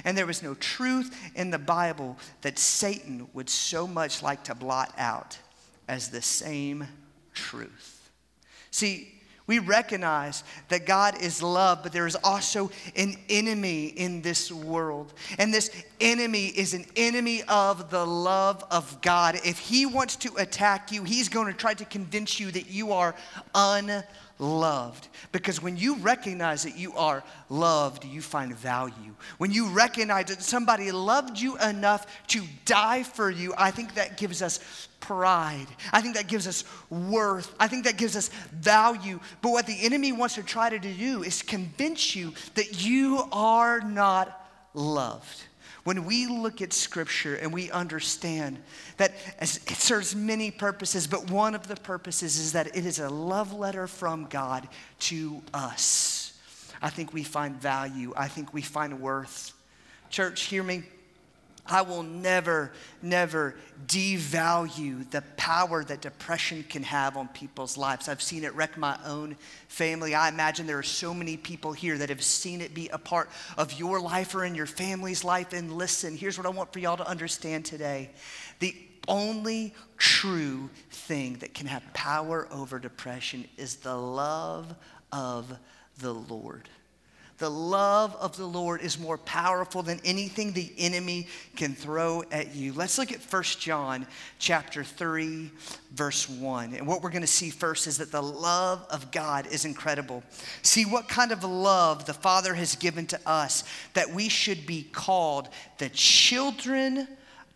And 0.05 0.17
there 0.17 0.27
was 0.27 0.43
no 0.43 0.55
truth 0.55 1.15
in 1.35 1.51
the 1.51 1.59
Bible 1.59 2.17
that 2.43 2.59
Satan 2.59 3.29
would 3.33 3.51
so 3.51 3.87
much 3.87 4.23
like 4.23 4.45
to 4.45 4.55
blot 4.55 4.95
out 4.97 5.39
as 5.89 6.09
the 6.09 6.23
same 6.23 6.87
truth. 7.35 8.11
See, 8.71 9.13
we 9.53 9.59
recognize 9.59 10.45
that 10.69 10.87
God 10.87 11.21
is 11.21 11.43
love, 11.43 11.83
but 11.83 11.93
there 11.93 12.07
is 12.07 12.17
also 12.25 12.71
an 12.97 13.17
enemy 13.29 13.89
in 13.89 14.23
this 14.23 14.51
world. 14.51 15.13
And 15.39 15.53
this 15.53 15.71
enemy 16.01 16.47
is 16.47 16.73
an 16.73 16.87
enemy 16.97 17.43
of 17.49 17.91
the 17.91 18.07
love 18.07 18.65
of 18.71 19.03
God. 19.03 19.39
If 19.45 19.59
he 19.59 19.85
wants 19.85 20.17
to 20.17 20.35
attack 20.37 20.91
you, 20.91 21.05
he's 21.05 21.29
going 21.29 21.49
to 21.49 21.53
try 21.53 21.75
to 21.75 21.85
convince 21.85 22.41
you 22.41 22.51
that 22.51 22.71
you 22.71 22.93
are 22.93 23.15
unloved. 23.55 25.09
Because 25.33 25.63
when 25.63 25.77
you 25.77 25.97
recognize 25.97 26.63
that 26.63 26.79
you 26.79 26.95
are 26.95 27.23
loved, 27.51 28.07
you 28.07 28.23
find 28.23 28.57
value. 28.57 29.15
When 29.37 29.51
you 29.51 29.69
recognize 29.69 30.29
that 30.29 30.41
somebody 30.41 30.91
loved 30.93 31.39
you 31.39 31.59
enough 31.59 32.07
to 32.29 32.43
die 32.65 33.03
for 33.03 33.31
you, 33.31 33.53
I 33.59 33.71
think 33.71 33.97
that 33.97 34.17
gives 34.17 34.41
us 34.41 34.89
pride. 35.03 35.67
I 35.93 36.01
think 36.01 36.15
that 36.15 36.29
gives 36.29 36.47
us 36.47 36.65
worth. 36.89 37.55
I 37.61 37.69
think 37.69 37.85
that 37.85 37.99
gives 37.99 38.17
us 38.17 38.31
value. 38.53 39.21
But 39.43 39.51
what 39.51 39.67
the 39.67 39.83
enemy 39.83 40.13
wants 40.13 40.37
to 40.37 40.43
try 40.43 40.71
to 40.71 40.79
do 40.79 41.23
is 41.23 41.43
convince 41.43 42.17
you 42.17 42.33
that 42.55 42.83
you 42.83 43.25
are 43.31 43.83
not 43.83 44.49
loved. 44.73 45.43
When 45.85 46.05
we 46.05 46.27
look 46.27 46.63
at 46.63 46.73
scripture 46.73 47.35
and 47.35 47.53
we 47.53 47.71
understand 47.73 48.59
that 48.99 49.13
it 49.41 49.77
serves 49.77 50.15
many 50.15 50.53
purposes, 50.53 51.09
but 51.09 51.29
one 51.29 51.57
of 51.57 51.67
the 51.67 51.75
purposes 51.75 52.39
is 52.39 52.53
that 52.53 52.77
it 52.77 52.87
is 52.87 53.01
a 53.01 53.11
love 53.11 53.53
letter 53.53 53.89
from 53.89 54.27
God 54.27 54.69
to 55.01 55.43
us. 55.53 56.39
I 56.81 56.89
think 56.89 57.13
we 57.13 57.25
find 57.25 57.61
value. 57.61 58.13
I 58.17 58.29
think 58.29 58.55
we 58.55 58.63
find 58.63 59.01
worth. 59.01 59.53
Church, 60.09 60.43
hear 60.43 60.63
me. 60.63 60.85
I 61.67 61.83
will 61.83 62.03
never, 62.03 62.73
never 63.03 63.55
devalue 63.87 65.09
the 65.11 65.23
power 65.37 65.85
that 65.85 66.01
depression 66.01 66.65
can 66.69 66.83
have 66.83 67.17
on 67.17 67.29
people's 67.29 67.79
lives. 67.79 68.09
I've 68.09 68.21
seen 68.21 68.43
it 68.43 68.55
wreck 68.55 68.77
my 68.77 68.99
own 69.07 69.37
family. 69.69 70.15
I 70.15 70.29
imagine 70.29 70.67
there 70.67 70.79
are 70.79 70.83
so 70.83 71.15
many 71.15 71.37
people 71.37 71.73
here 71.73 71.97
that 71.99 72.09
have 72.09 72.23
seen 72.23 72.61
it 72.61 72.75
be 72.75 72.89
a 72.89 72.99
part 72.99 73.31
of 73.57 73.73
your 73.75 74.01
life 74.01 74.35
or 74.35 74.45
in 74.45 74.57
your 74.57 74.67
family's 74.67 75.23
life. 75.23 75.53
And 75.53 75.73
listen, 75.73 76.17
here's 76.17 76.37
what 76.37 76.47
I 76.47 76.51
want 76.51 76.73
for 76.73 76.81
y'all 76.81 76.97
to 76.97 77.09
understand 77.09 77.65
today 77.65 78.11
the 78.59 78.75
only 79.09 79.75
true 79.97 80.71
thing 80.91 81.35
that 81.35 81.55
can 81.55 81.67
have 81.67 81.83
power 81.93 82.49
over 82.51 82.79
depression 82.79 83.47
is 83.57 83.77
the 83.77 83.97
love 83.97 84.75
of 85.11 85.57
the 85.99 86.13
Lord. 86.13 86.69
The 87.39 87.51
love 87.51 88.15
of 88.17 88.37
the 88.37 88.47
Lord 88.47 88.83
is 88.83 88.99
more 88.99 89.19
powerful 89.19 89.83
than 89.83 90.01
anything 90.05 90.53
the 90.53 90.73
enemy 90.79 91.27
can 91.57 91.75
throw 91.75 92.23
at 92.31 92.55
you. 92.55 92.73
Let's 92.73 92.99
look 92.99 93.11
at 93.11 93.21
1 93.21 93.43
John 93.59 94.07
chapter 94.39 94.85
3 94.85 95.51
verse 95.93 96.29
1. 96.29 96.75
And 96.75 96.87
what 96.87 97.03
we're 97.03 97.11
going 97.11 97.23
to 97.23 97.27
see 97.27 97.51
first 97.51 97.87
is 97.87 97.99
that 97.99 98.13
the 98.13 98.23
love 98.23 98.87
of 98.91 99.11
God 99.11 99.47
is 99.49 99.65
incredible. 99.65 100.23
See 100.63 100.85
what 100.85 101.09
kind 101.09 101.33
of 101.33 101.43
love 101.43 102.07
the 102.07 102.15
Father 102.15 102.55
has 102.55 102.77
given 102.77 103.07
to 103.07 103.21
us 103.27 103.65
that 103.95 104.13
we 104.13 104.29
should 104.29 104.67
be 104.67 104.85
called 104.85 105.49
the 105.79 105.89
children 105.89 107.09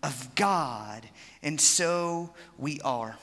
of 0.02 0.34
God, 0.34 1.08
and 1.42 1.60
so 1.60 2.30
we 2.58 2.80
are. 2.82 3.16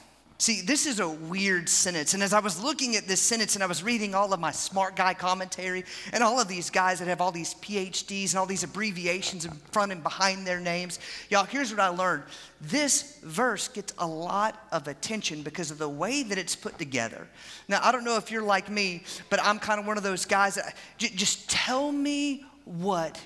See, 0.44 0.60
this 0.60 0.86
is 0.86 1.00
a 1.00 1.08
weird 1.08 1.70
sentence. 1.70 2.14
And 2.14 2.22
as 2.22 2.34
I 2.34 2.42
was 2.42 2.62
looking 2.62 2.98
at 2.98 3.08
this 3.08 3.22
sentence 3.22 3.56
and 3.56 3.64
I 3.64 3.66
was 3.66 3.82
reading 3.82 4.14
all 4.14 4.34
of 4.34 4.42
my 4.42 4.52
smart 4.52 4.94
guy 4.94 5.14
commentary 5.14 5.86
and 6.12 6.22
all 6.22 6.38
of 6.38 6.50
these 6.50 6.70
guys 6.70 7.00
that 7.00 7.08
have 7.08 7.22
all 7.22 7.32
these 7.32 7.54
PhDs 7.54 8.32
and 8.32 8.36
all 8.36 8.46
these 8.46 8.66
abbreviations 8.66 9.46
in 9.46 9.52
front 9.72 9.94
and 9.94 10.04
behind 10.04 10.46
their 10.46 10.60
names, 10.60 11.00
y'all, 11.30 11.46
here's 11.46 11.72
what 11.72 11.80
I 11.80 11.88
learned. 11.88 12.24
This 12.60 13.20
verse 13.24 13.70
gets 13.70 13.94
a 14.00 14.06
lot 14.06 14.68
of 14.74 14.90
attention 14.90 15.44
because 15.44 15.72
of 15.72 15.78
the 15.78 15.88
way 15.88 16.24
that 16.24 16.38
it's 16.38 16.58
put 16.58 16.78
together. 16.78 17.26
Now, 17.70 17.80
I 17.82 17.94
don't 17.94 18.04
know 18.04 18.18
if 18.18 18.30
you're 18.30 18.44
like 18.44 18.70
me, 18.70 19.04
but 19.30 19.42
I'm 19.42 19.60
kind 19.60 19.80
of 19.80 19.88
one 19.88 19.96
of 19.96 20.04
those 20.04 20.26
guys 20.26 20.56
that 20.56 20.76
just 20.98 21.50
tell 21.50 21.90
me 21.90 22.44
what 22.66 23.18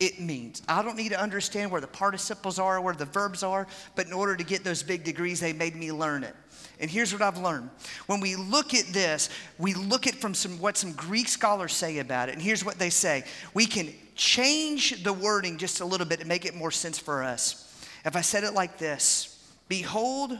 it 0.00 0.20
means. 0.20 0.62
I 0.66 0.82
don't 0.82 0.96
need 0.96 1.10
to 1.10 1.20
understand 1.20 1.70
where 1.70 1.82
the 1.82 1.86
participles 1.86 2.58
are, 2.58 2.80
where 2.80 2.94
the 2.94 3.04
verbs 3.04 3.42
are, 3.42 3.66
but 3.94 4.06
in 4.06 4.14
order 4.14 4.34
to 4.36 4.42
get 4.42 4.64
those 4.64 4.82
big 4.82 5.04
degrees, 5.04 5.38
they 5.38 5.52
made 5.52 5.76
me 5.76 5.92
learn 5.92 6.24
it. 6.24 6.34
And 6.82 6.90
here's 6.90 7.12
what 7.12 7.22
I've 7.22 7.38
learned. 7.38 7.70
When 8.06 8.18
we 8.18 8.34
look 8.34 8.74
at 8.74 8.86
this, 8.86 9.30
we 9.56 9.72
look 9.72 10.08
at 10.08 10.16
from 10.16 10.34
some 10.34 10.58
what 10.58 10.76
some 10.76 10.92
Greek 10.92 11.28
scholars 11.28 11.72
say 11.72 11.98
about 11.98 12.28
it. 12.28 12.32
And 12.32 12.42
here's 12.42 12.64
what 12.64 12.80
they 12.80 12.90
say. 12.90 13.22
We 13.54 13.66
can 13.66 13.94
change 14.16 15.04
the 15.04 15.12
wording 15.12 15.58
just 15.58 15.80
a 15.80 15.84
little 15.84 16.06
bit 16.06 16.18
to 16.20 16.26
make 16.26 16.44
it 16.44 16.56
more 16.56 16.72
sense 16.72 16.98
for 16.98 17.22
us. 17.22 17.86
If 18.04 18.16
I 18.16 18.20
said 18.20 18.42
it 18.42 18.52
like 18.52 18.78
this, 18.78 19.54
behold 19.68 20.36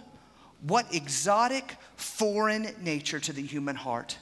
what 0.67 0.93
exotic 0.93 1.77
foreign 1.95 2.69
nature 2.83 3.21
to 3.21 3.33
the 3.33 3.43
human 3.43 3.77
heart. 3.77 4.19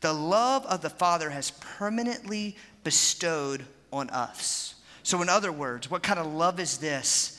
The 0.00 0.14
love 0.14 0.64
of 0.64 0.80
the 0.80 0.88
Father 0.88 1.28
has 1.28 1.50
permanently 1.50 2.56
bestowed 2.84 3.66
on 3.92 4.08
us. 4.08 4.76
So, 5.02 5.20
in 5.20 5.28
other 5.28 5.52
words, 5.52 5.90
what 5.90 6.02
kind 6.02 6.18
of 6.18 6.26
love 6.26 6.58
is 6.58 6.78
this 6.78 7.38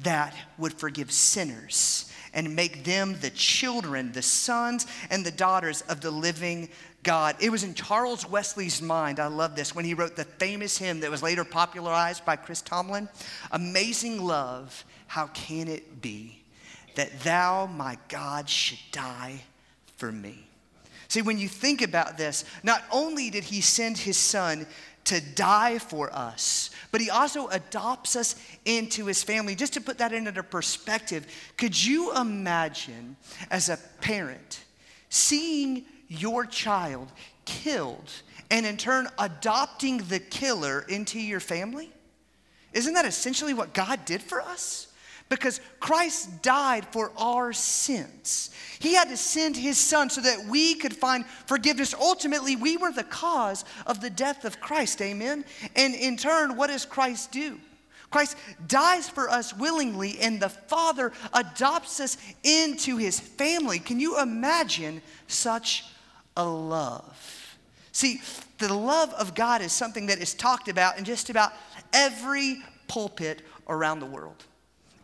that 0.00 0.34
would 0.58 0.74
forgive 0.74 1.12
sinners? 1.12 2.09
And 2.34 2.54
make 2.54 2.84
them 2.84 3.16
the 3.20 3.30
children, 3.30 4.12
the 4.12 4.22
sons 4.22 4.86
and 5.10 5.24
the 5.24 5.30
daughters 5.30 5.82
of 5.82 6.00
the 6.00 6.10
living 6.10 6.68
God. 7.02 7.36
It 7.40 7.50
was 7.50 7.64
in 7.64 7.74
Charles 7.74 8.28
Wesley's 8.28 8.82
mind, 8.82 9.18
I 9.18 9.26
love 9.26 9.56
this, 9.56 9.74
when 9.74 9.84
he 9.84 9.94
wrote 9.94 10.16
the 10.16 10.24
famous 10.24 10.76
hymn 10.76 11.00
that 11.00 11.10
was 11.10 11.22
later 11.22 11.44
popularized 11.44 12.24
by 12.24 12.36
Chris 12.36 12.60
Tomlin 12.60 13.08
Amazing 13.50 14.22
love, 14.22 14.84
how 15.06 15.28
can 15.28 15.68
it 15.68 16.02
be 16.02 16.42
that 16.96 17.20
thou, 17.20 17.66
my 17.66 17.96
God, 18.08 18.48
should 18.48 18.78
die 18.92 19.40
for 19.96 20.12
me? 20.12 20.49
See, 21.10 21.22
when 21.22 21.38
you 21.38 21.48
think 21.48 21.82
about 21.82 22.16
this, 22.16 22.44
not 22.62 22.84
only 22.92 23.30
did 23.30 23.42
he 23.42 23.62
send 23.62 23.98
his 23.98 24.16
son 24.16 24.64
to 25.06 25.20
die 25.20 25.80
for 25.80 26.08
us, 26.14 26.70
but 26.92 27.00
he 27.00 27.10
also 27.10 27.48
adopts 27.48 28.14
us 28.14 28.36
into 28.64 29.06
his 29.06 29.20
family. 29.20 29.56
Just 29.56 29.72
to 29.72 29.80
put 29.80 29.98
that 29.98 30.12
into 30.12 30.40
perspective, 30.44 31.26
could 31.56 31.84
you 31.84 32.16
imagine 32.16 33.16
as 33.50 33.68
a 33.68 33.76
parent 34.00 34.62
seeing 35.08 35.84
your 36.06 36.46
child 36.46 37.10
killed 37.44 38.12
and 38.48 38.64
in 38.64 38.76
turn 38.76 39.08
adopting 39.18 39.96
the 39.96 40.20
killer 40.20 40.86
into 40.88 41.18
your 41.18 41.40
family? 41.40 41.90
Isn't 42.72 42.94
that 42.94 43.04
essentially 43.04 43.52
what 43.52 43.74
God 43.74 44.04
did 44.04 44.22
for 44.22 44.40
us? 44.40 44.86
Because 45.30 45.60
Christ 45.78 46.42
died 46.42 46.84
for 46.90 47.12
our 47.16 47.54
sins. 47.54 48.50
He 48.80 48.94
had 48.94 49.08
to 49.08 49.16
send 49.16 49.56
his 49.56 49.78
son 49.78 50.10
so 50.10 50.20
that 50.20 50.44
we 50.46 50.74
could 50.74 50.94
find 50.94 51.24
forgiveness. 51.46 51.94
Ultimately, 51.94 52.56
we 52.56 52.76
were 52.76 52.92
the 52.92 53.04
cause 53.04 53.64
of 53.86 54.00
the 54.00 54.10
death 54.10 54.44
of 54.44 54.60
Christ, 54.60 55.00
amen? 55.00 55.44
And 55.76 55.94
in 55.94 56.16
turn, 56.16 56.56
what 56.56 56.66
does 56.66 56.84
Christ 56.84 57.30
do? 57.30 57.58
Christ 58.10 58.36
dies 58.66 59.08
for 59.08 59.30
us 59.30 59.54
willingly, 59.56 60.18
and 60.18 60.40
the 60.40 60.48
Father 60.48 61.12
adopts 61.32 62.00
us 62.00 62.18
into 62.42 62.96
his 62.96 63.20
family. 63.20 63.78
Can 63.78 64.00
you 64.00 64.20
imagine 64.20 65.00
such 65.28 65.84
a 66.36 66.44
love? 66.44 67.56
See, 67.92 68.20
the 68.58 68.74
love 68.74 69.14
of 69.14 69.36
God 69.36 69.62
is 69.62 69.72
something 69.72 70.06
that 70.06 70.18
is 70.18 70.34
talked 70.34 70.68
about 70.68 70.98
in 70.98 71.04
just 71.04 71.30
about 71.30 71.52
every 71.92 72.58
pulpit 72.88 73.42
around 73.68 74.00
the 74.00 74.06
world. 74.06 74.44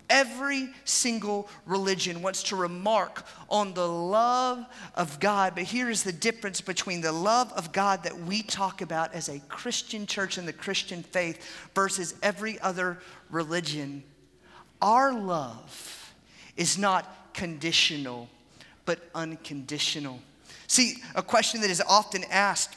Every 0.08 0.70
single 0.84 1.48
religion 1.64 2.22
wants 2.22 2.44
to 2.44 2.56
remark 2.56 3.24
on 3.48 3.74
the 3.74 3.88
love 3.88 4.64
of 4.94 5.18
God, 5.18 5.54
but 5.54 5.64
here 5.64 5.90
is 5.90 6.04
the 6.04 6.12
difference 6.12 6.60
between 6.60 7.00
the 7.00 7.12
love 7.12 7.52
of 7.54 7.72
God 7.72 8.04
that 8.04 8.16
we 8.20 8.42
talk 8.42 8.82
about 8.82 9.14
as 9.14 9.28
a 9.28 9.40
Christian 9.48 10.06
church 10.06 10.38
and 10.38 10.46
the 10.46 10.52
Christian 10.52 11.02
faith 11.02 11.68
versus 11.74 12.14
every 12.22 12.60
other 12.60 12.98
religion. 13.30 14.04
Our 14.80 15.12
love 15.12 16.14
is 16.56 16.78
not 16.78 17.32
conditional, 17.34 18.28
but 18.84 19.00
unconditional. 19.14 20.20
See, 20.68 20.96
a 21.14 21.22
question 21.22 21.60
that 21.62 21.70
is 21.70 21.82
often 21.86 22.24
asked 22.30 22.76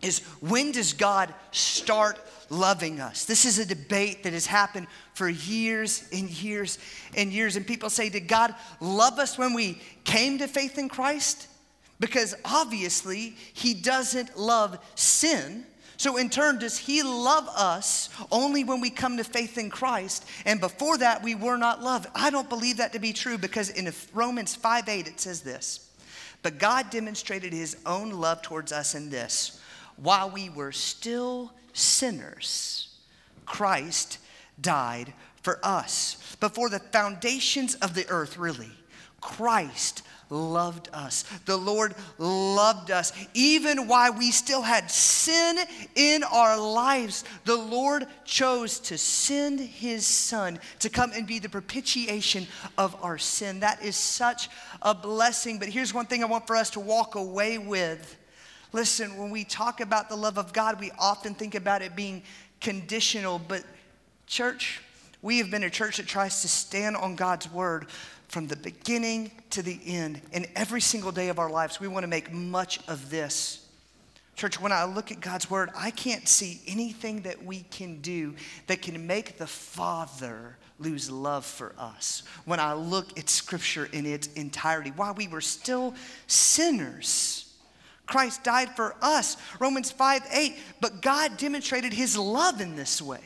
is 0.00 0.20
when 0.40 0.72
does 0.72 0.92
God 0.92 1.32
start 1.52 2.18
loving 2.52 3.00
us? 3.00 3.24
This 3.24 3.44
is 3.44 3.58
a 3.58 3.66
debate 3.66 4.22
that 4.22 4.32
has 4.32 4.46
happened 4.46 4.86
for 5.14 5.28
years 5.28 6.08
and 6.12 6.28
years 6.28 6.78
and 7.16 7.32
years. 7.32 7.56
And 7.56 7.66
people 7.66 7.90
say, 7.90 8.08
Did 8.08 8.28
God 8.28 8.54
love 8.80 9.18
us 9.18 9.38
when 9.38 9.54
we 9.54 9.80
came 10.04 10.38
to 10.38 10.46
faith 10.46 10.78
in 10.78 10.88
Christ? 10.88 11.48
Because 11.98 12.34
obviously, 12.44 13.36
He 13.52 13.74
doesn't 13.74 14.38
love 14.38 14.78
sin. 14.94 15.64
So, 15.96 16.16
in 16.16 16.30
turn, 16.30 16.58
does 16.58 16.76
He 16.76 17.02
love 17.02 17.48
us 17.48 18.08
only 18.30 18.64
when 18.64 18.80
we 18.80 18.90
come 18.90 19.16
to 19.16 19.24
faith 19.24 19.56
in 19.56 19.70
Christ? 19.70 20.24
And 20.44 20.60
before 20.60 20.98
that, 20.98 21.22
we 21.22 21.34
were 21.34 21.56
not 21.56 21.82
loved. 21.82 22.08
I 22.14 22.30
don't 22.30 22.48
believe 22.48 22.78
that 22.78 22.92
to 22.92 22.98
be 22.98 23.12
true 23.12 23.38
because 23.38 23.70
in 23.70 23.92
Romans 24.12 24.54
5 24.54 24.88
8, 24.88 25.06
it 25.06 25.20
says 25.20 25.42
this 25.42 25.90
But 26.42 26.58
God 26.58 26.90
demonstrated 26.90 27.52
His 27.52 27.76
own 27.86 28.10
love 28.10 28.42
towards 28.42 28.72
us 28.72 28.94
in 28.94 29.10
this 29.10 29.60
while 29.96 30.30
we 30.30 30.50
were 30.50 30.72
still 30.72 31.52
sinners, 31.72 32.88
Christ 33.46 34.18
died 34.60 35.12
for 35.42 35.58
us. 35.62 36.36
Before 36.40 36.68
the 36.68 36.78
foundations 36.78 37.74
of 37.76 37.94
the 37.94 38.08
earth, 38.08 38.38
really, 38.38 38.70
Christ 39.20 40.02
loved 40.32 40.88
us. 40.92 41.22
The 41.44 41.56
Lord 41.56 41.94
loved 42.18 42.90
us. 42.90 43.12
Even 43.34 43.86
while 43.86 44.14
we 44.14 44.30
still 44.30 44.62
had 44.62 44.90
sin 44.90 45.58
in 45.94 46.24
our 46.24 46.58
lives, 46.58 47.24
the 47.44 47.56
Lord 47.56 48.06
chose 48.24 48.80
to 48.80 48.98
send 48.98 49.60
his 49.60 50.06
Son 50.06 50.58
to 50.80 50.88
come 50.88 51.12
and 51.14 51.26
be 51.26 51.38
the 51.38 51.48
propitiation 51.48 52.46
of 52.78 52.96
our 53.04 53.18
sin. 53.18 53.60
That 53.60 53.82
is 53.84 53.96
such 53.96 54.48
a 54.80 54.94
blessing. 54.94 55.58
But 55.58 55.68
here's 55.68 55.94
one 55.94 56.06
thing 56.06 56.22
I 56.22 56.26
want 56.26 56.46
for 56.46 56.56
us 56.56 56.70
to 56.70 56.80
walk 56.80 57.14
away 57.14 57.58
with 57.58 58.16
Listen, 58.72 59.16
when 59.18 59.30
we 59.30 59.44
talk 59.44 59.80
about 59.80 60.08
the 60.08 60.16
love 60.16 60.38
of 60.38 60.52
God, 60.52 60.80
we 60.80 60.90
often 60.98 61.34
think 61.34 61.54
about 61.54 61.82
it 61.82 61.94
being 61.94 62.22
conditional, 62.60 63.38
but 63.38 63.64
church, 64.26 64.80
we 65.20 65.38
have 65.38 65.50
been 65.50 65.64
a 65.64 65.70
church 65.70 65.98
that 65.98 66.06
tries 66.06 66.40
to 66.42 66.48
stand 66.48 66.96
on 66.96 67.14
God's 67.14 67.50
word 67.52 67.88
from 68.28 68.46
the 68.46 68.56
beginning 68.56 69.30
to 69.50 69.62
the 69.62 69.78
end. 69.84 70.22
And 70.32 70.48
every 70.56 70.80
single 70.80 71.12
day 71.12 71.28
of 71.28 71.38
our 71.38 71.50
lives, 71.50 71.80
we 71.80 71.86
want 71.88 72.04
to 72.04 72.08
make 72.08 72.32
much 72.32 72.80
of 72.88 73.10
this. 73.10 73.68
Church, 74.36 74.58
when 74.58 74.72
I 74.72 74.84
look 74.84 75.12
at 75.12 75.20
God's 75.20 75.50
word, 75.50 75.70
I 75.76 75.90
can't 75.90 76.26
see 76.26 76.62
anything 76.66 77.20
that 77.22 77.44
we 77.44 77.60
can 77.70 78.00
do 78.00 78.34
that 78.66 78.80
can 78.80 79.06
make 79.06 79.36
the 79.36 79.46
Father 79.46 80.56
lose 80.78 81.10
love 81.10 81.44
for 81.44 81.74
us. 81.78 82.22
When 82.46 82.58
I 82.58 82.72
look 82.72 83.18
at 83.18 83.28
scripture 83.28 83.88
in 83.92 84.06
its 84.06 84.28
entirety, 84.28 84.90
while 84.90 85.12
we 85.12 85.28
were 85.28 85.42
still 85.42 85.94
sinners, 86.26 87.41
Christ 88.12 88.44
died 88.44 88.76
for 88.76 88.94
us. 89.00 89.38
Romans 89.58 89.90
5 89.90 90.26
8. 90.30 90.58
But 90.82 91.00
God 91.00 91.38
demonstrated 91.38 91.94
his 91.94 92.14
love 92.14 92.60
in 92.60 92.76
this 92.76 93.00
way. 93.00 93.20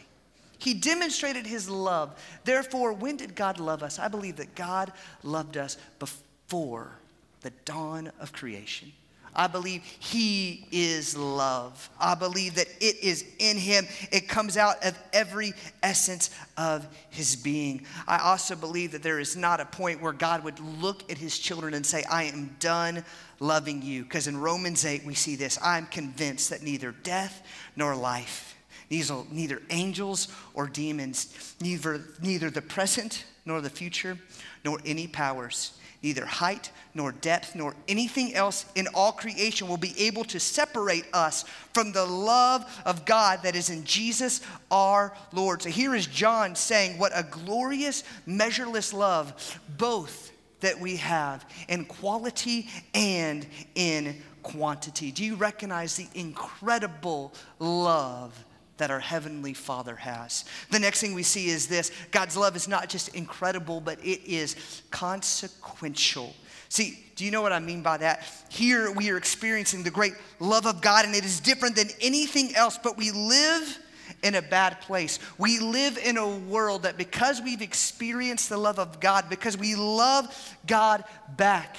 He 0.59 0.75
demonstrated 0.75 1.45
his 1.45 1.69
love. 1.69 2.17
Therefore, 2.45 2.93
when 2.93 3.17
did 3.17 3.35
God 3.35 3.59
love 3.59 3.83
us? 3.83 3.99
I 3.99 4.07
believe 4.07 4.37
that 4.37 4.55
God 4.55 4.93
loved 5.25 5.57
us 5.57 5.77
before 5.99 6.93
the 7.41 7.51
dawn 7.65 8.13
of 8.21 8.33
creation. 8.33 8.93
I 9.37 9.47
believe 9.47 9.83
He 9.85 10.67
is 10.73 11.17
love. 11.17 11.89
I 12.01 12.15
believe 12.15 12.55
that 12.55 12.69
it 12.81 13.05
is 13.05 13.25
in 13.39 13.59
Him. 13.59 13.87
It 14.11 14.29
comes 14.29 14.57
out 14.57 14.83
of 14.85 14.99
every 15.13 15.53
essence 15.83 16.31
of 16.57 16.89
His 17.11 17.37
being. 17.37 17.87
I 18.09 18.19
also 18.19 18.57
believe 18.57 18.93
that 18.93 19.03
there 19.03 19.21
is 19.21 19.37
not 19.37 19.61
a 19.61 19.67
point 19.67 20.01
where 20.01 20.15
God 20.15 20.43
would 20.43 20.59
look 20.59 21.09
at 21.13 21.19
His 21.19 21.39
children 21.39 21.75
and 21.75 21.85
say, 21.85 22.03
I 22.11 22.25
am 22.25 22.57
done 22.59 23.05
loving 23.39 23.83
you. 23.83 24.05
Because 24.05 24.27
in 24.27 24.39
Romans 24.39 24.85
8, 24.85 25.05
we 25.05 25.15
see 25.15 25.37
this 25.37 25.59
I'm 25.63 25.87
convinced 25.87 26.51
that 26.51 26.63
neither 26.63 26.93
death 27.03 27.47
nor 27.77 27.95
life, 27.95 28.57
neither, 28.91 29.63
angels 29.71 30.29
or 30.55 30.67
demons, 30.67 31.55
neither, 31.61 32.01
neither 32.23 32.49
the 32.51 32.63
present 32.63 33.25
nor 33.45 33.61
the 33.61 33.71
future, 33.71 34.19
nor 34.65 34.81
any 34.85 35.07
powers, 35.07 35.79
neither 36.03 36.27
height 36.27 36.71
nor 36.95 37.13
depth 37.13 37.55
nor 37.55 37.75
anything 37.89 38.35
else 38.35 38.65
in 38.75 38.87
all 38.95 39.13
creation 39.13 39.69
will 39.69 39.77
be 39.77 39.95
able 39.99 40.25
to 40.25 40.41
separate 40.41 41.07
us 41.13 41.45
from 41.73 41.93
the 41.93 42.05
love 42.05 42.65
of 42.85 43.05
God 43.05 43.43
that 43.43 43.57
is 43.57 43.71
in 43.71 43.85
Jesus 43.85 44.41
our 44.71 45.13
Lord. 45.33 45.63
So 45.63 45.71
here 45.71 45.95
is 45.95 46.07
John 46.07 46.55
saying, 46.55 46.99
What 46.99 47.13
a 47.15 47.23
glorious, 47.23 48.05
measureless 48.27 48.93
love, 48.93 49.61
both 49.77 50.33
that 50.61 50.81
we 50.81 50.97
have 50.97 51.45
in 51.69 51.85
quality 51.85 52.69
and 52.95 53.47
in 53.75 54.17
quantity. 54.43 55.11
Do 55.11 55.25
you 55.25 55.35
recognize 55.35 55.97
the 55.97 56.09
incredible 56.15 57.35
love 57.59 58.45
that 58.79 58.91
our 58.91 59.01
Heavenly 59.01 59.55
Father 59.55 59.97
has? 59.97 60.45
The 60.71 60.79
next 60.79 61.01
thing 61.01 61.15
we 61.15 61.23
see 61.23 61.49
is 61.49 61.67
this 61.67 61.91
God's 62.11 62.37
love 62.37 62.57
is 62.57 62.69
not 62.69 62.89
just 62.89 63.15
incredible, 63.15 63.81
but 63.81 63.99
it 64.05 64.25
is 64.25 64.83
consequential. 64.91 66.35
See, 66.69 67.05
do 67.15 67.25
you 67.25 67.31
know 67.31 67.43
what 67.43 67.53
I 67.53 67.61
mean 67.61 67.83
by 67.83 67.97
that? 67.99 68.27
Here 68.51 68.91
we 68.91 69.11
are 69.11 69.17
experiencing 69.17 69.83
the 69.83 69.91
great 69.91 70.15
love 70.41 70.67
of 70.67 70.81
God, 70.81 71.05
and 71.05 71.15
it 71.15 71.25
is 71.25 71.41
different 71.41 71.77
than 71.77 71.89
anything 72.01 72.55
else, 72.55 72.79
but 72.83 72.97
we 72.97 73.11
live 73.11 73.79
in 74.23 74.35
a 74.35 74.43
bad 74.43 74.81
place. 74.81 75.19
We 75.39 75.59
live 75.59 75.99
in 75.99 76.17
a 76.17 76.29
world 76.29 76.83
that 76.83 76.97
because 76.97 77.41
we've 77.41 77.63
experienced 77.63 78.49
the 78.49 78.59
love 78.59 78.79
of 78.79 79.01
God, 79.01 79.31
because 79.31 79.57
we 79.57 79.75
love 79.75 80.57
God 80.67 81.05
back, 81.37 81.77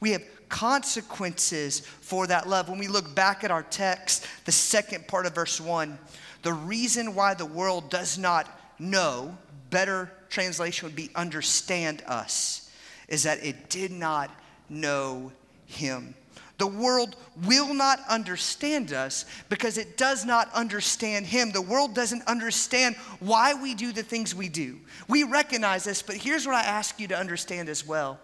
we 0.00 0.12
have 0.12 0.22
consequences 0.48 1.80
for 1.80 2.26
that 2.26 2.48
love. 2.48 2.68
When 2.68 2.78
we 2.78 2.88
look 2.88 3.14
back 3.14 3.44
at 3.44 3.50
our 3.50 3.62
text, 3.62 4.26
the 4.44 4.52
second 4.52 5.08
part 5.08 5.26
of 5.26 5.34
verse 5.34 5.60
1, 5.60 5.98
the 6.46 6.52
reason 6.52 7.16
why 7.16 7.34
the 7.34 7.44
world 7.44 7.90
does 7.90 8.16
not 8.16 8.48
know, 8.78 9.36
better 9.70 10.12
translation 10.28 10.86
would 10.86 10.94
be 10.94 11.10
understand 11.16 12.04
us, 12.06 12.70
is 13.08 13.24
that 13.24 13.44
it 13.44 13.68
did 13.68 13.90
not 13.90 14.30
know 14.68 15.32
him. 15.66 16.14
The 16.58 16.68
world 16.68 17.16
will 17.44 17.74
not 17.74 17.98
understand 18.08 18.92
us 18.92 19.24
because 19.48 19.76
it 19.76 19.96
does 19.96 20.24
not 20.24 20.48
understand 20.54 21.26
Him. 21.26 21.50
The 21.50 21.60
world 21.60 21.94
doesn't 21.94 22.26
understand 22.26 22.94
why 23.18 23.52
we 23.52 23.74
do 23.74 23.92
the 23.92 24.02
things 24.02 24.34
we 24.34 24.48
do. 24.48 24.78
We 25.06 25.24
recognize 25.24 25.84
this, 25.84 26.00
but 26.00 26.14
here's 26.14 26.46
what 26.46 26.54
I 26.54 26.62
ask 26.62 26.98
you 26.98 27.08
to 27.08 27.18
understand 27.18 27.68
as 27.68 27.86
well. 27.86 28.20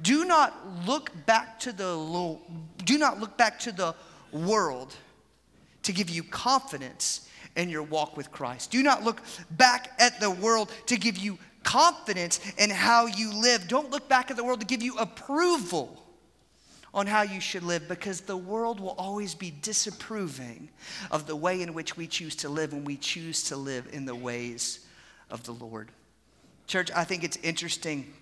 Do 0.00 0.24
not 0.24 0.54
look 0.86 1.10
back 1.26 1.58
to 1.60 1.72
the 1.72 2.38
do 2.84 2.98
not 2.98 3.20
look 3.20 3.36
back 3.36 3.58
to 3.60 3.72
the 3.72 3.94
world 4.32 4.94
to 5.82 5.92
give 5.92 6.08
you 6.08 6.22
confidence 6.22 7.28
in 7.56 7.68
your 7.68 7.82
walk 7.82 8.16
with 8.16 8.30
Christ. 8.32 8.70
Do 8.70 8.82
not 8.82 9.04
look 9.04 9.22
back 9.50 9.92
at 9.98 10.20
the 10.20 10.30
world 10.30 10.72
to 10.86 10.96
give 10.96 11.16
you 11.16 11.38
confidence 11.62 12.40
in 12.58 12.70
how 12.70 13.06
you 13.06 13.32
live. 13.32 13.68
Don't 13.68 13.90
look 13.90 14.08
back 14.08 14.30
at 14.30 14.36
the 14.36 14.44
world 14.44 14.60
to 14.60 14.66
give 14.66 14.82
you 14.82 14.96
approval 14.98 16.00
on 16.92 17.06
how 17.08 17.22
you 17.22 17.40
should 17.40 17.64
live 17.64 17.88
because 17.88 18.20
the 18.20 18.36
world 18.36 18.78
will 18.78 18.94
always 18.96 19.34
be 19.34 19.52
disapproving 19.62 20.68
of 21.10 21.26
the 21.26 21.34
way 21.34 21.60
in 21.60 21.74
which 21.74 21.96
we 21.96 22.06
choose 22.06 22.36
to 22.36 22.48
live 22.48 22.72
when 22.72 22.84
we 22.84 22.96
choose 22.96 23.42
to 23.42 23.56
live 23.56 23.88
in 23.92 24.04
the 24.04 24.14
ways 24.14 24.86
of 25.30 25.42
the 25.42 25.52
Lord. 25.52 25.88
Church, 26.68 26.90
I 26.94 27.04
think 27.04 27.24
it's 27.24 27.36
interesting 27.38 28.12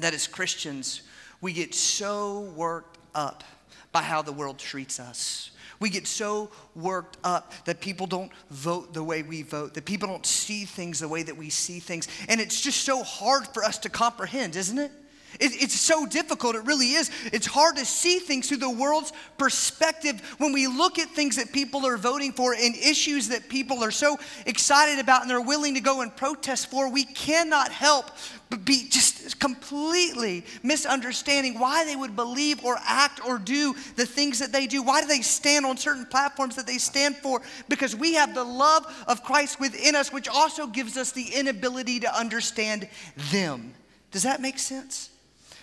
that 0.00 0.14
as 0.14 0.28
Christians, 0.28 1.02
we 1.40 1.52
get 1.52 1.74
so 1.74 2.40
worked 2.54 2.98
up 3.14 3.42
by 3.90 4.02
how 4.02 4.22
the 4.22 4.32
world 4.32 4.58
treats 4.58 5.00
us. 5.00 5.50
We 5.80 5.90
get 5.90 6.06
so 6.06 6.50
worked 6.74 7.18
up 7.24 7.52
that 7.64 7.80
people 7.80 8.06
don't 8.06 8.32
vote 8.50 8.94
the 8.94 9.04
way 9.04 9.22
we 9.22 9.42
vote, 9.42 9.74
that 9.74 9.84
people 9.84 10.08
don't 10.08 10.26
see 10.26 10.64
things 10.64 11.00
the 11.00 11.08
way 11.08 11.22
that 11.22 11.36
we 11.36 11.50
see 11.50 11.80
things. 11.80 12.08
And 12.28 12.40
it's 12.40 12.60
just 12.60 12.82
so 12.82 13.02
hard 13.02 13.46
for 13.48 13.64
us 13.64 13.78
to 13.78 13.88
comprehend, 13.88 14.56
isn't 14.56 14.78
it? 14.78 14.90
It, 15.40 15.62
it's 15.62 15.78
so 15.78 16.06
difficult, 16.06 16.56
it 16.56 16.64
really 16.64 16.92
is. 16.92 17.10
It's 17.32 17.46
hard 17.46 17.76
to 17.76 17.84
see 17.84 18.18
things 18.18 18.48
through 18.48 18.58
the 18.58 18.70
world's 18.70 19.12
perspective 19.38 20.20
when 20.38 20.52
we 20.52 20.66
look 20.66 20.98
at 20.98 21.08
things 21.10 21.36
that 21.36 21.52
people 21.52 21.86
are 21.86 21.96
voting 21.96 22.32
for 22.32 22.54
and 22.54 22.74
issues 22.76 23.28
that 23.28 23.48
people 23.48 23.82
are 23.82 23.90
so 23.90 24.18
excited 24.46 24.98
about 24.98 25.22
and 25.22 25.30
they're 25.30 25.40
willing 25.40 25.74
to 25.74 25.80
go 25.80 26.00
and 26.00 26.14
protest 26.14 26.70
for. 26.70 26.90
We 26.90 27.04
cannot 27.04 27.70
help 27.72 28.10
but 28.48 28.64
be 28.64 28.86
just 28.88 29.40
completely 29.40 30.44
misunderstanding 30.62 31.58
why 31.58 31.84
they 31.84 31.96
would 31.96 32.14
believe 32.14 32.64
or 32.64 32.76
act 32.84 33.24
or 33.26 33.38
do 33.38 33.74
the 33.96 34.06
things 34.06 34.38
that 34.38 34.52
they 34.52 34.66
do. 34.66 34.82
Why 34.82 35.00
do 35.00 35.08
they 35.08 35.20
stand 35.20 35.66
on 35.66 35.76
certain 35.76 36.06
platforms 36.06 36.54
that 36.56 36.66
they 36.66 36.78
stand 36.78 37.16
for? 37.16 37.42
Because 37.68 37.96
we 37.96 38.14
have 38.14 38.34
the 38.34 38.44
love 38.44 38.86
of 39.08 39.24
Christ 39.24 39.58
within 39.58 39.96
us, 39.96 40.12
which 40.12 40.28
also 40.28 40.66
gives 40.66 40.96
us 40.96 41.10
the 41.10 41.34
inability 41.34 42.00
to 42.00 42.16
understand 42.16 42.88
them. 43.32 43.74
Does 44.12 44.22
that 44.22 44.40
make 44.40 44.58
sense? 44.58 45.10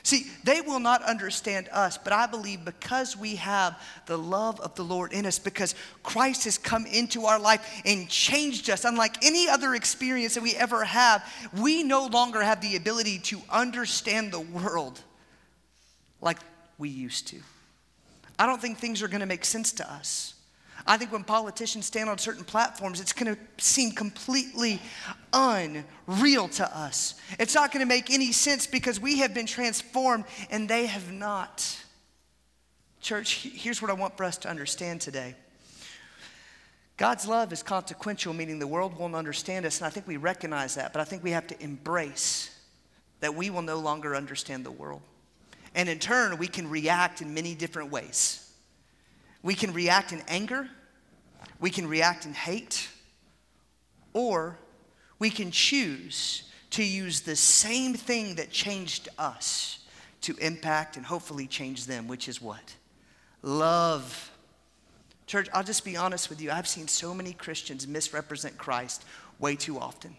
See, 0.05 0.27
they 0.43 0.59
will 0.59 0.81
not 0.81 1.01
understand 1.03 1.69
us, 1.71 1.97
but 1.97 2.11
I 2.11 2.27
believe 2.27 2.65
because 2.65 3.15
we 3.15 3.37
have 3.37 3.81
the 4.05 4.17
love 4.17 4.59
of 4.59 4.75
the 4.75 4.83
Lord 4.83 5.13
in 5.13 5.25
us, 5.25 5.39
because 5.39 5.75
Christ 6.03 6.43
has 6.43 6.57
come 6.57 6.85
into 6.85 7.23
our 7.23 7.39
life 7.39 7.81
and 7.85 8.09
changed 8.09 8.69
us, 8.69 8.83
unlike 8.83 9.23
any 9.23 9.47
other 9.47 9.73
experience 9.73 10.33
that 10.33 10.43
we 10.43 10.55
ever 10.55 10.83
have, 10.83 11.23
we 11.57 11.83
no 11.83 12.07
longer 12.07 12.41
have 12.41 12.59
the 12.59 12.75
ability 12.75 13.19
to 13.19 13.39
understand 13.49 14.33
the 14.33 14.41
world 14.41 14.99
like 16.19 16.39
we 16.77 16.89
used 16.89 17.27
to. 17.29 17.39
I 18.37 18.45
don't 18.45 18.61
think 18.61 18.79
things 18.79 19.01
are 19.01 19.07
going 19.07 19.21
to 19.21 19.25
make 19.25 19.45
sense 19.45 19.71
to 19.73 19.89
us. 19.89 20.33
I 20.85 20.97
think 20.97 21.11
when 21.11 21.23
politicians 21.23 21.85
stand 21.85 22.09
on 22.09 22.17
certain 22.17 22.43
platforms, 22.43 22.99
it's 22.99 23.13
going 23.13 23.33
to 23.33 23.63
seem 23.63 23.91
completely 23.91 24.81
unreal 25.31 26.49
to 26.49 26.77
us. 26.77 27.15
It's 27.39 27.55
not 27.55 27.71
going 27.71 27.79
to 27.79 27.87
make 27.87 28.09
any 28.09 28.31
sense 28.31 28.67
because 28.67 28.99
we 28.99 29.19
have 29.19 29.33
been 29.33 29.45
transformed 29.45 30.25
and 30.49 30.67
they 30.67 30.85
have 30.87 31.11
not. 31.11 31.79
Church, 32.99 33.47
here's 33.53 33.81
what 33.81 33.91
I 33.91 33.93
want 33.93 34.17
for 34.17 34.23
us 34.23 34.37
to 34.39 34.49
understand 34.49 35.01
today. 35.01 35.35
God's 36.97 37.27
love 37.27 37.51
is 37.51 37.63
consequential, 37.63 38.33
meaning 38.33 38.59
the 38.59 38.67
world 38.67 38.97
won't 38.97 39.15
understand 39.15 39.65
us, 39.65 39.79
and 39.79 39.87
I 39.87 39.89
think 39.89 40.07
we 40.07 40.17
recognize 40.17 40.75
that, 40.75 40.93
but 40.93 41.01
I 41.01 41.05
think 41.05 41.23
we 41.23 41.31
have 41.31 41.47
to 41.47 41.63
embrace 41.63 42.55
that 43.19 43.33
we 43.33 43.49
will 43.49 43.61
no 43.61 43.79
longer 43.79 44.15
understand 44.15 44.65
the 44.65 44.71
world. 44.71 45.01
And 45.75 45.89
in 45.89 45.97
turn, 45.97 46.37
we 46.37 46.47
can 46.47 46.69
react 46.69 47.21
in 47.21 47.33
many 47.33 47.55
different 47.55 47.89
ways. 47.89 48.42
We 49.43 49.53
can 49.53 49.73
react 49.73 50.11
in 50.11 50.23
anger, 50.27 50.69
we 51.59 51.69
can 51.69 51.87
react 51.87 52.25
in 52.25 52.33
hate, 52.33 52.89
or 54.13 54.57
we 55.19 55.29
can 55.29 55.51
choose 55.51 56.43
to 56.71 56.83
use 56.83 57.21
the 57.21 57.35
same 57.35 57.93
thing 57.93 58.35
that 58.35 58.49
changed 58.49 59.09
us 59.19 59.79
to 60.21 60.35
impact 60.37 60.97
and 60.97 61.05
hopefully 61.05 61.45
change 61.45 61.85
them, 61.85 62.07
which 62.07 62.27
is 62.27 62.41
what? 62.41 62.75
Love. 63.41 64.31
Church, 65.27 65.49
I'll 65.53 65.63
just 65.63 65.85
be 65.85 65.97
honest 65.97 66.29
with 66.29 66.41
you. 66.41 66.49
I've 66.49 66.67
seen 66.67 66.87
so 66.87 67.13
many 67.13 67.33
Christians 67.33 67.87
misrepresent 67.87 68.57
Christ 68.57 69.03
way 69.39 69.55
too 69.55 69.77
often. 69.77 70.15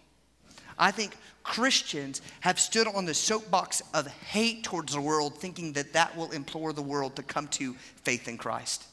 I 0.78 0.90
think 0.90 1.16
Christians 1.42 2.20
have 2.40 2.58
stood 2.58 2.86
on 2.88 3.04
the 3.04 3.14
soapbox 3.14 3.82
of 3.92 4.06
hate 4.06 4.64
towards 4.64 4.92
the 4.92 5.00
world, 5.00 5.38
thinking 5.38 5.72
that 5.74 5.92
that 5.92 6.16
will 6.16 6.30
implore 6.32 6.72
the 6.72 6.82
world 6.82 7.16
to 7.16 7.22
come 7.22 7.48
to 7.48 7.74
faith 8.02 8.28
in 8.28 8.38
Christ. 8.38 8.84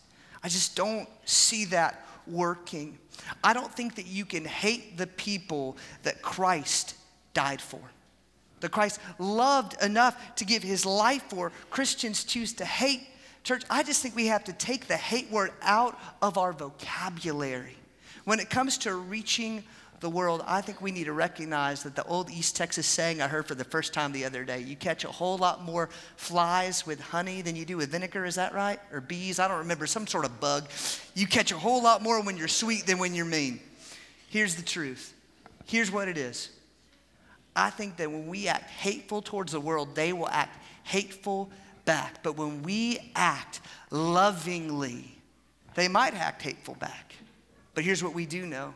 I 0.43 0.49
just 0.49 0.75
don't 0.75 1.07
see 1.25 1.65
that 1.65 2.05
working. 2.27 2.97
I 3.43 3.53
don't 3.53 3.73
think 3.73 3.95
that 3.95 4.07
you 4.07 4.25
can 4.25 4.45
hate 4.45 4.97
the 4.97 5.07
people 5.07 5.77
that 6.03 6.21
Christ 6.21 6.95
died 7.33 7.61
for. 7.61 7.81
That 8.61 8.71
Christ 8.71 8.99
loved 9.17 9.81
enough 9.83 10.35
to 10.35 10.45
give 10.45 10.63
his 10.63 10.85
life 10.85 11.23
for. 11.29 11.51
Christians 11.69 12.23
choose 12.23 12.53
to 12.53 12.65
hate. 12.65 13.07
Church, 13.43 13.63
I 13.69 13.83
just 13.83 14.01
think 14.01 14.15
we 14.15 14.27
have 14.27 14.43
to 14.45 14.53
take 14.53 14.87
the 14.87 14.97
hate 14.97 15.31
word 15.31 15.51
out 15.61 15.99
of 16.21 16.37
our 16.37 16.53
vocabulary. 16.53 17.75
When 18.23 18.39
it 18.39 18.49
comes 18.51 18.77
to 18.79 18.95
reaching 18.95 19.63
the 20.01 20.09
world, 20.09 20.43
I 20.45 20.61
think 20.61 20.81
we 20.81 20.91
need 20.91 21.05
to 21.05 21.13
recognize 21.13 21.83
that 21.83 21.95
the 21.95 22.03
old 22.03 22.29
East 22.29 22.55
Texas 22.55 22.87
saying 22.87 23.21
I 23.21 23.27
heard 23.27 23.47
for 23.47 23.55
the 23.55 23.63
first 23.63 23.93
time 23.93 24.11
the 24.11 24.25
other 24.25 24.43
day 24.43 24.59
you 24.59 24.75
catch 24.75 25.05
a 25.05 25.11
whole 25.11 25.37
lot 25.37 25.63
more 25.63 25.89
flies 26.17 26.85
with 26.85 26.99
honey 26.99 27.41
than 27.41 27.55
you 27.55 27.65
do 27.65 27.77
with 27.77 27.91
vinegar, 27.91 28.25
is 28.25 28.35
that 28.35 28.53
right? 28.53 28.79
Or 28.91 28.99
bees, 28.99 29.39
I 29.39 29.47
don't 29.47 29.59
remember, 29.59 29.85
some 29.85 30.07
sort 30.07 30.25
of 30.25 30.39
bug. 30.39 30.67
You 31.13 31.27
catch 31.27 31.51
a 31.51 31.57
whole 31.57 31.83
lot 31.83 32.01
more 32.01 32.21
when 32.21 32.35
you're 32.35 32.47
sweet 32.47 32.87
than 32.87 32.97
when 32.97 33.13
you're 33.13 33.25
mean. 33.25 33.59
Here's 34.27 34.55
the 34.55 34.63
truth 34.63 35.13
here's 35.65 35.91
what 35.91 36.09
it 36.09 36.17
is. 36.17 36.49
I 37.55 37.69
think 37.69 37.97
that 37.97 38.11
when 38.11 38.27
we 38.27 38.47
act 38.47 38.69
hateful 38.69 39.21
towards 39.21 39.51
the 39.51 39.59
world, 39.59 39.95
they 39.95 40.13
will 40.13 40.29
act 40.29 40.57
hateful 40.83 41.49
back. 41.85 42.23
But 42.23 42.37
when 42.37 42.63
we 42.63 43.11
act 43.15 43.61
lovingly, 43.89 45.17
they 45.75 45.87
might 45.87 46.13
act 46.13 46.41
hateful 46.41 46.75
back. 46.75 47.13
But 47.73 47.83
here's 47.83 48.03
what 48.03 48.13
we 48.13 48.25
do 48.25 48.45
know 48.45 48.73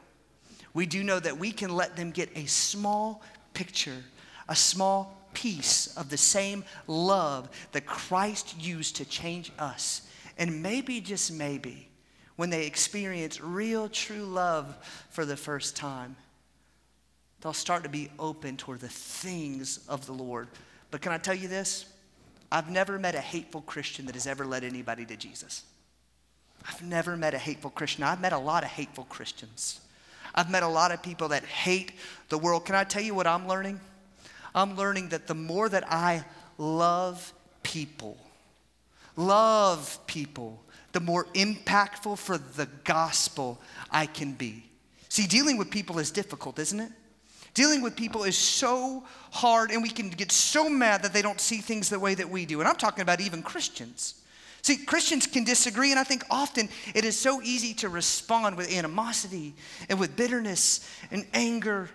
we 0.76 0.86
do 0.86 1.04
know 1.04 1.20
that 1.20 1.40
we 1.40 1.52
can 1.52 1.74
let 1.74 1.96
them 1.96 2.12
get 2.12 2.30
a 2.36 2.46
small 2.46 3.24
picture, 3.56 4.04
a 4.48 4.56
small 4.56 5.18
piece 5.34 5.88
of 5.98 6.10
the 6.10 6.18
same 6.18 6.64
love 6.86 7.50
that 7.72 7.86
Christ 7.86 8.62
used 8.62 8.98
to 8.98 9.06
change 9.06 9.52
us. 9.58 10.02
And 10.38 10.62
maybe, 10.62 11.00
just 11.00 11.32
maybe, 11.32 11.88
when 12.36 12.50
they 12.50 12.66
experience 12.66 13.40
real, 13.40 13.88
true 13.88 14.26
love 14.26 14.76
for 15.10 15.26
the 15.26 15.38
first 15.38 15.78
time, 15.78 16.18
they'll 17.40 17.54
start 17.54 17.84
to 17.84 17.90
be 17.90 18.10
open 18.20 18.58
toward 18.58 18.82
the 18.82 18.90
things 18.90 19.80
of 19.88 20.06
the 20.06 20.14
Lord. 20.14 20.50
But 20.92 21.02
can 21.02 21.14
I 21.14 21.18
tell 21.18 21.36
you 21.36 21.48
this? 21.48 21.86
I've 22.52 22.70
never 22.70 23.00
met 23.00 23.16
a 23.16 23.22
hateful 23.22 23.62
Christian 23.62 24.06
that 24.08 24.16
has 24.16 24.28
ever 24.28 24.46
led 24.46 24.66
anybody 24.66 25.06
to 25.06 25.16
Jesus. 25.16 25.64
I've 26.68 26.82
never 26.82 27.16
met 27.16 27.34
a 27.34 27.38
hateful 27.38 27.70
Christian. 27.70 28.04
I've 28.04 28.20
met 28.20 28.34
a 28.34 28.38
lot 28.38 28.64
of 28.64 28.70
hateful 28.70 29.06
Christians. 29.06 29.80
I've 30.36 30.52
met 30.52 30.64
a 30.64 30.68
lot 30.68 30.92
of 30.92 31.02
people 31.02 31.30
that 31.30 31.46
hate 31.46 31.94
the 32.30 32.38
world. 32.38 32.66
Can 32.66 32.76
I 32.76 32.84
tell 32.84 33.02
you 33.02 33.16
what 33.16 33.26
I'm 33.26 33.48
learning? 33.48 33.80
I'm 34.54 34.76
learning 34.76 35.10
that 35.10 35.28
the 35.28 35.34
more 35.34 35.68
that 35.70 35.92
I 35.92 36.26
love 36.58 37.34
people, 37.64 38.18
love 39.16 39.98
people, 40.08 40.62
the 40.92 41.00
more 41.00 41.26
impactful 41.34 42.18
for 42.18 42.38
the 42.38 42.68
gospel 42.84 43.60
I 43.90 44.06
can 44.06 44.34
be. 44.34 44.64
See, 45.10 45.28
dealing 45.28 45.58
with 45.58 45.72
people 45.72 46.00
is 46.00 46.12
difficult, 46.12 46.60
isn't 46.60 46.80
it? 46.80 46.92
Dealing 47.54 47.82
with 47.82 47.96
people 47.96 48.24
is 48.24 48.38
so 48.38 49.06
hard, 49.32 49.72
and 49.72 49.82
we 49.82 49.90
can 49.90 50.10
get 50.10 50.32
so 50.32 50.70
mad 50.70 51.04
that 51.04 51.14
they 51.14 51.22
don't 51.22 51.40
see 51.40 51.60
things 51.60 51.88
the 51.88 52.00
way 52.00 52.14
that 52.14 52.30
we 52.30 52.46
do. 52.46 52.60
And 52.60 52.68
I'm 52.68 52.76
talking 52.76 53.02
about 53.02 53.22
even 53.22 53.42
Christians. 53.42 54.22
See, 54.66 54.78
Christians 54.78 55.28
can 55.28 55.44
disagree, 55.44 55.92
and 55.92 56.00
I 56.00 56.04
think 56.04 56.24
often 56.32 56.70
it 56.96 57.06
is 57.06 57.16
so 57.16 57.40
easy 57.44 57.76
to 57.76 57.88
respond 57.88 58.58
with 58.58 58.74
animosity 58.74 59.54
and 59.90 60.00
with 60.00 60.16
bitterness 60.16 60.90
and 61.12 61.24
anger. 61.36 61.88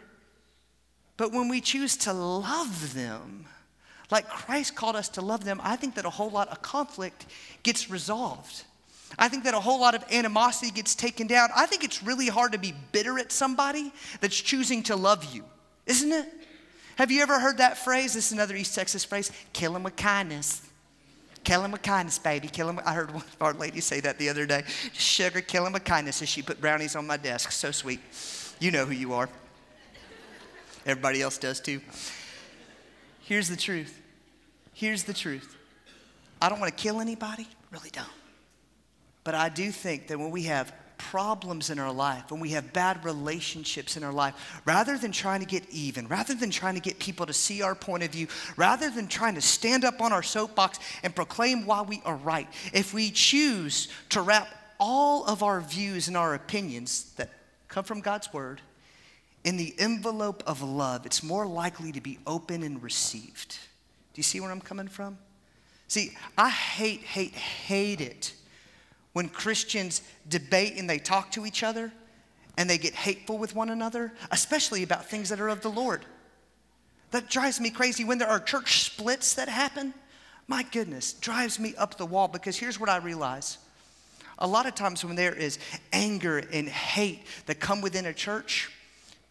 But 1.16 1.33
when 1.33 1.48
we 1.48 1.61
choose 1.61 1.96
to 1.96 2.12
love 2.12 2.94
them, 2.94 3.46
like 4.12 4.28
Christ 4.28 4.76
called 4.76 4.94
us 4.94 5.09
to 5.09 5.20
love 5.20 5.42
them, 5.42 5.61
I 5.64 5.74
think 5.74 5.96
that 5.96 6.04
a 6.04 6.11
whole 6.11 6.30
lot 6.30 6.46
of 6.46 6.62
conflict 6.62 7.26
gets 7.64 7.90
resolved. 7.90 8.62
I 9.18 9.26
think 9.26 9.42
that 9.42 9.54
a 9.54 9.59
whole 9.59 9.80
lot 9.80 9.96
of 9.96 10.04
animosity 10.12 10.70
gets 10.70 10.94
taken 10.94 11.26
down. 11.26 11.48
I 11.56 11.66
think 11.66 11.83
it's 11.83 12.04
really 12.04 12.28
hard 12.28 12.52
to 12.52 12.59
be 12.59 12.72
bitter 12.92 13.18
at 13.18 13.33
somebody 13.33 13.92
that's 14.20 14.40
choosing 14.40 14.85
to 14.85 14.94
love 14.94 15.35
you, 15.35 15.42
isn't 15.87 16.12
it? 16.12 16.28
Have 16.94 17.11
you 17.11 17.20
ever 17.22 17.40
heard 17.40 17.59
that 17.59 17.78
phrase? 17.78 18.14
This 18.14 18.26
is 18.26 18.33
another 18.33 18.54
East 18.54 18.76
Texas 18.76 19.04
phrase 19.04 19.33
kill 19.52 19.74
him 19.74 19.83
with 19.83 19.96
kindness. 19.96 20.69
Kill 21.44 21.64
him 21.64 21.72
with 21.72 21.83
kindness, 21.83 22.18
baby. 22.18 22.48
Kill 22.48 22.68
him. 22.68 22.81
I 22.85 22.92
heard 22.92 23.11
one 23.11 23.22
of 23.22 23.42
our 23.42 23.55
ladies 23.55 23.85
say 23.85 24.00
that 24.00 24.18
the 24.18 24.29
other 24.29 24.46
day. 24.46 24.64
Sugar, 24.92 25.40
kill 25.40 25.66
him 25.66 25.72
with 25.72 25.85
kindness. 25.85 26.20
As 26.22 26.29
she 26.29 26.42
put 26.42 26.61
brownies 26.61 26.96
on 26.96 27.07
my 27.07 27.16
desk. 27.16 27.53
So 27.53 27.70
sweet. 27.70 28.00
You 28.59 28.70
know 28.70 28.85
who 28.85 28.92
you 28.92 29.14
are. 29.14 29.29
Everybody 30.87 31.22
else 31.22 31.38
does 31.38 31.61
too. 31.61 31.81
Here's 33.20 33.48
the 33.48 33.57
truth. 33.57 34.00
Here's 34.74 35.05
the 35.05 35.14
truth. 35.14 35.57
I 36.42 36.48
don't 36.48 36.59
want 36.59 36.76
to 36.76 36.83
kill 36.83 37.00
anybody, 37.00 37.46
really 37.70 37.90
don't. 37.90 38.09
But 39.24 39.35
I 39.35 39.50
do 39.50 39.70
think 39.70 40.09
that 40.09 40.18
when 40.18 40.31
we 40.31 40.44
have 40.44 40.72
problems 41.11 41.70
in 41.70 41.81
our 41.81 41.92
life, 41.92 42.31
when 42.31 42.38
we 42.38 42.51
have 42.51 42.73
bad 42.73 43.05
relationships 43.05 43.96
in 43.96 44.05
our 44.05 44.12
life, 44.12 44.62
rather 44.64 44.96
than 44.96 45.11
trying 45.11 45.40
to 45.40 45.46
get 45.46 45.68
even, 45.70 46.07
rather 46.07 46.35
than 46.35 46.51
trying 46.51 46.77
to 46.77 46.81
get 46.81 47.01
people 47.01 47.27
to 47.27 47.33
see 47.33 47.62
our 47.62 47.75
point 47.75 48.05
of 48.05 48.11
view, 48.11 48.29
rather 48.57 48.88
than 48.88 49.09
trying 49.09 49.35
to 49.35 49.40
stand 49.40 49.85
up 49.85 50.01
on 50.01 50.12
our 50.12 50.23
soapbox 50.23 50.79
and 51.03 51.12
proclaim 51.12 51.66
why 51.66 51.83
we 51.83 52.01
are 52.05 52.14
right, 52.14 52.46
if 52.73 52.94
we 52.94 53.11
choose 53.11 53.88
to 54.09 54.23
wrap 54.23 54.46
all 54.79 55.25
of 55.25 55.42
our 55.42 55.61
views 55.61 56.07
and 56.07 56.16
our 56.16 56.35
opinions 56.35 57.12
that 57.16 57.29
come 57.66 57.83
from 57.83 58.01
God's 58.01 58.33
word 58.33 58.61
in 59.42 59.57
the 59.57 59.75
envelope 59.81 60.44
of 60.46 60.62
love, 60.62 61.07
it's 61.07 61.25
more 61.25 61.44
likely 61.44 61.90
to 61.90 62.01
be 62.01 62.20
open 62.25 62.62
and 62.62 62.81
received. 62.81 63.59
Do 64.14 64.20
you 64.20 64.23
see 64.23 64.38
where 64.38 64.53
I'm 64.53 64.61
coming 64.61 64.87
from? 64.87 65.18
See, 65.88 66.12
I 66.38 66.51
hate, 66.51 67.01
hate, 67.01 67.35
hate 67.35 68.01
it 68.01 68.35
when 69.12 69.29
Christians 69.29 70.03
debate 70.29 70.75
and 70.77 70.88
they 70.88 70.99
talk 70.99 71.33
to 71.33 71.46
each 71.46 71.62
other 71.62 71.92
and 72.57 72.68
they 72.68 72.79
get 72.79 72.94
hateful 72.94 73.38
with 73.38 73.55
one 73.55 73.70
another, 73.70 74.12
especially 74.31 74.83
about 74.83 75.07
things 75.07 75.29
that 75.31 75.40
are 75.40 75.49
of 75.49 75.62
the 75.62 75.70
Lord. 75.70 76.05
That 77.11 77.29
drives 77.29 77.61
me 77.61 77.70
crazy 77.70 78.05
when 78.05 78.18
there 78.18 78.29
are 78.29 78.38
church 78.38 78.83
splits 78.83 79.35
that 79.35 79.49
happen. 79.49 79.94
My 80.46 80.62
goodness, 80.62 81.12
drives 81.12 81.59
me 81.59 81.75
up 81.77 81.96
the 81.96 82.07
wall 82.07 82.29
because 82.29 82.57
here's 82.57 82.79
what 82.79 82.88
I 82.88 82.99
realize. 82.99 83.59
A 84.38 84.46
lot 84.46 84.66
of 84.66 84.75
times 84.75 85.05
when 85.05 85.16
there 85.16 85.35
is 85.35 85.59
anger 85.92 86.38
and 86.53 86.68
hate 86.68 87.23
that 87.46 87.61
come 87.61 87.81
within 87.81 88.07
a 88.07 88.12
church, 88.12 88.70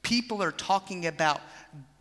people 0.04 0.44
are 0.44 0.52
talking 0.52 1.08
about 1.08 1.42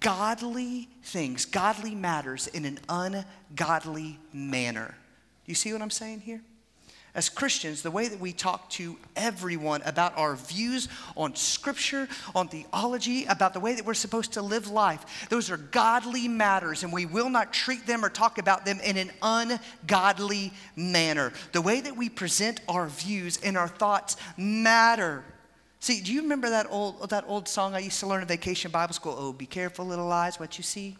godly 0.00 0.88
things, 1.02 1.44
godly 1.44 1.94
matters 1.94 2.48
in 2.48 2.64
an 2.64 2.78
ungodly 2.88 4.18
manner. 4.32 4.94
You 5.46 5.54
see 5.54 5.72
what 5.72 5.82
I'm 5.82 5.90
saying 5.90 6.20
here? 6.20 6.42
As 7.18 7.28
Christians, 7.28 7.82
the 7.82 7.90
way 7.90 8.06
that 8.06 8.20
we 8.20 8.32
talk 8.32 8.70
to 8.70 8.96
everyone 9.16 9.82
about 9.84 10.16
our 10.16 10.36
views 10.36 10.86
on 11.16 11.34
Scripture, 11.34 12.08
on 12.32 12.46
theology, 12.46 13.24
about 13.24 13.54
the 13.54 13.58
way 13.58 13.74
that 13.74 13.84
we're 13.84 13.92
supposed 13.92 14.34
to 14.34 14.40
live 14.40 14.68
life, 14.68 15.26
those 15.28 15.50
are 15.50 15.56
godly 15.56 16.28
matters, 16.28 16.84
and 16.84 16.92
we 16.92 17.06
will 17.06 17.28
not 17.28 17.52
treat 17.52 17.84
them 17.88 18.04
or 18.04 18.08
talk 18.08 18.38
about 18.38 18.64
them 18.64 18.78
in 18.84 18.96
an 18.96 19.10
ungodly 19.20 20.52
manner. 20.76 21.32
The 21.50 21.60
way 21.60 21.80
that 21.80 21.96
we 21.96 22.08
present 22.08 22.60
our 22.68 22.86
views 22.86 23.40
and 23.42 23.58
our 23.58 23.66
thoughts 23.66 24.16
matter. 24.36 25.24
See, 25.80 26.00
do 26.00 26.12
you 26.12 26.22
remember 26.22 26.50
that 26.50 26.68
old, 26.70 27.10
that 27.10 27.24
old 27.26 27.48
song 27.48 27.74
I 27.74 27.80
used 27.80 27.98
to 27.98 28.06
learn 28.06 28.22
in 28.22 28.28
vacation 28.28 28.70
Bible 28.70 28.94
school? 28.94 29.16
Oh, 29.18 29.32
be 29.32 29.46
careful, 29.46 29.84
little 29.84 30.12
eyes, 30.12 30.38
what 30.38 30.56
you 30.56 30.62
see. 30.62 30.96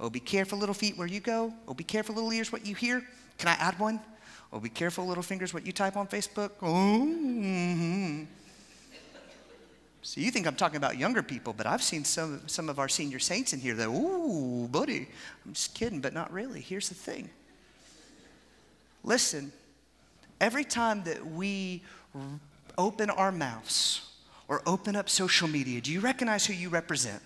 Oh, 0.00 0.10
be 0.10 0.18
careful, 0.18 0.58
little 0.58 0.74
feet, 0.74 0.98
where 0.98 1.06
you 1.06 1.20
go. 1.20 1.54
Oh, 1.68 1.74
be 1.74 1.84
careful, 1.84 2.16
little 2.16 2.32
ears, 2.32 2.50
what 2.50 2.66
you 2.66 2.74
hear. 2.74 3.04
Can 3.38 3.46
I 3.48 3.52
add 3.52 3.78
one? 3.78 4.00
Well, 4.50 4.60
be 4.60 4.70
careful, 4.70 5.06
little 5.06 5.22
fingers, 5.22 5.52
what 5.52 5.66
you 5.66 5.72
type 5.72 5.96
on 5.96 6.06
Facebook. 6.06 6.50
Oh, 6.62 7.06
mm-hmm. 7.06 8.24
So 10.02 10.22
you 10.22 10.30
think 10.30 10.46
I'm 10.46 10.54
talking 10.54 10.78
about 10.78 10.96
younger 10.96 11.22
people, 11.22 11.52
but 11.52 11.66
I've 11.66 11.82
seen 11.82 12.02
some, 12.02 12.40
some 12.46 12.70
of 12.70 12.78
our 12.78 12.88
senior 12.88 13.18
saints 13.18 13.52
in 13.52 13.60
here 13.60 13.74
that, 13.74 13.88
ooh, 13.88 14.66
buddy. 14.68 15.06
I'm 15.44 15.52
just 15.52 15.74
kidding, 15.74 16.00
but 16.00 16.14
not 16.14 16.32
really. 16.32 16.60
Here's 16.60 16.88
the 16.88 16.94
thing. 16.94 17.28
Listen, 19.04 19.52
every 20.40 20.64
time 20.64 21.04
that 21.04 21.26
we 21.26 21.82
open 22.78 23.10
our 23.10 23.30
mouths 23.30 24.08
or 24.48 24.62
open 24.66 24.96
up 24.96 25.10
social 25.10 25.46
media, 25.46 25.80
do 25.82 25.92
you 25.92 26.00
recognize 26.00 26.46
who 26.46 26.54
you 26.54 26.70
represent? 26.70 27.22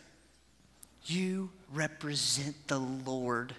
You 1.04 1.50
represent 1.72 2.56
the 2.66 2.78
Lord. 2.78 3.54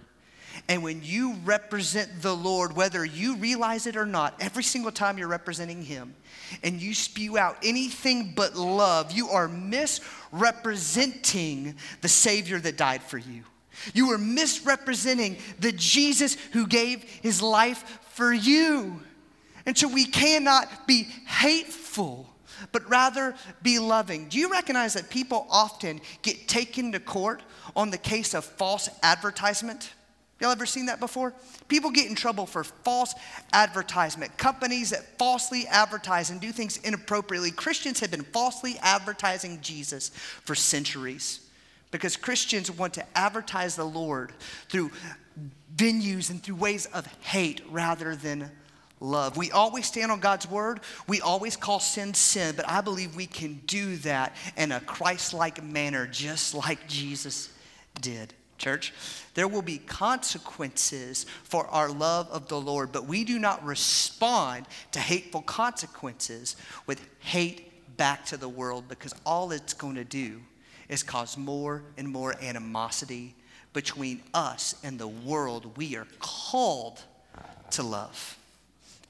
And 0.68 0.84
when 0.84 1.02
you 1.04 1.36
represent 1.44 2.22
the 2.22 2.36
Lord, 2.36 2.76
whether 2.76 3.04
you 3.04 3.36
realize 3.38 3.88
it 3.88 3.96
or 3.96 4.06
not, 4.06 4.36
every 4.40 4.64
single 4.64 4.92
time 4.92 5.18
you're 5.18 5.28
representing 5.28 5.82
Him 5.82 6.14
and 6.64 6.82
you 6.82 6.94
spew 6.94 7.38
out 7.38 7.58
anything 7.64 8.34
but 8.36 8.56
love, 8.56 9.12
you 9.12 9.30
are 9.30 9.48
misrepresenting 9.48 11.76
the 12.02 12.08
Savior 12.08 12.60
that 12.60 12.78
died 12.78 13.04
for 13.04 13.18
you. 13.18 13.44
You 13.94 14.12
are 14.12 14.18
misrepresenting 14.18 15.38
the 15.60 15.72
Jesus 15.72 16.36
who 16.52 16.68
gave 16.68 17.04
His 17.04 17.42
life 17.42 18.00
for 18.12 18.32
you. 18.32 19.02
And 19.66 19.78
so 19.78 19.88
we 19.88 20.06
cannot 20.06 20.88
be 20.88 21.08
hateful 21.26 22.30
but 22.72 22.90
rather 22.90 23.36
be 23.62 23.80
loving. 23.80 24.30
Do 24.30 24.40
you 24.40 24.50
recognize 24.50 24.94
that 24.94 25.10
people 25.10 25.46
often 25.50 26.00
get 26.22 26.48
taken 26.48 26.94
to 26.94 27.00
court 27.00 27.42
on 27.76 27.90
the 27.90 27.98
case 27.98 28.34
of 28.34 28.46
false 28.46 28.90
advertisement? 29.02 29.92
Y'all 30.44 30.52
ever 30.52 30.66
seen 30.66 30.88
that 30.88 31.00
before? 31.00 31.32
People 31.70 31.90
get 31.90 32.10
in 32.10 32.16
trouble 32.16 32.46
for 32.46 32.66
false 32.66 33.16
advertisement. 33.54 34.38
Companies 34.38 34.90
that 34.90 35.18
falsely 35.18 35.66
advertise 35.68 36.32
and 36.32 36.42
do 36.42 36.52
things 36.52 36.76
inappropriately. 36.84 37.50
Christians 37.50 38.02
have 38.02 38.12
been 38.12 38.26
falsely 38.26 38.76
advertising 38.82 39.62
Jesus 39.62 40.10
for 40.44 40.54
centuries 40.54 41.40
because 41.92 42.18
Christians 42.18 42.70
want 42.70 42.94
to 42.96 43.06
advertise 43.18 43.78
the 43.78 43.86
Lord 43.86 44.34
through 44.68 44.92
venues 45.78 46.30
and 46.30 46.44
through 46.44 46.56
ways 46.56 46.88
of 46.88 47.08
hate 47.22 47.62
rather 47.70 48.14
than 48.14 48.52
love. 49.00 49.38
We 49.38 49.50
always 49.50 49.86
stand 49.86 50.12
on 50.12 50.20
God's 50.20 50.50
word. 50.50 50.82
We 51.08 51.22
always 51.22 51.56
call 51.56 51.80
sin 51.80 52.14
sin, 52.14 52.54
but 52.58 52.68
I 52.68 52.82
believe 52.82 53.16
we 53.16 53.28
can 53.28 53.62
do 53.66 53.96
that 54.00 54.36
in 54.58 54.74
a 54.74 54.82
Christ 54.82 55.34
like 55.34 55.64
manner, 55.64 56.06
just 56.06 56.54
like 56.54 56.86
Jesus 56.90 57.50
did 58.02 58.34
church. 58.58 58.94
There 59.34 59.48
will 59.48 59.62
be 59.62 59.78
consequences 59.80 61.26
for 61.44 61.68
our 61.68 61.90
love 61.90 62.30
of 62.30 62.48
the 62.48 62.60
Lord, 62.60 62.92
but 62.92 63.06
we 63.06 63.24
do 63.24 63.40
not 63.40 63.64
respond 63.64 64.66
to 64.92 65.00
hateful 65.00 65.42
consequences 65.42 66.56
with 66.86 67.06
hate 67.20 67.98
back 67.98 68.26
to 68.28 68.38
the 68.38 68.50
world 68.50 68.86
because 68.88 69.14
all 69.26 69.52
it's 69.52 69.74
going 69.74 69.96
to 69.96 70.04
do 70.04 70.42
is 70.90 71.04
cause 71.04 71.38
more 71.38 71.84
and 71.98 72.08
more 72.08 72.36
animosity 72.42 73.36
between 73.74 74.22
us 74.34 74.76
and 74.84 75.00
the 75.00 75.08
world 75.08 75.78
we 75.78 75.96
are 75.96 76.08
called 76.20 77.02
to 77.72 77.84
love. 77.84 78.38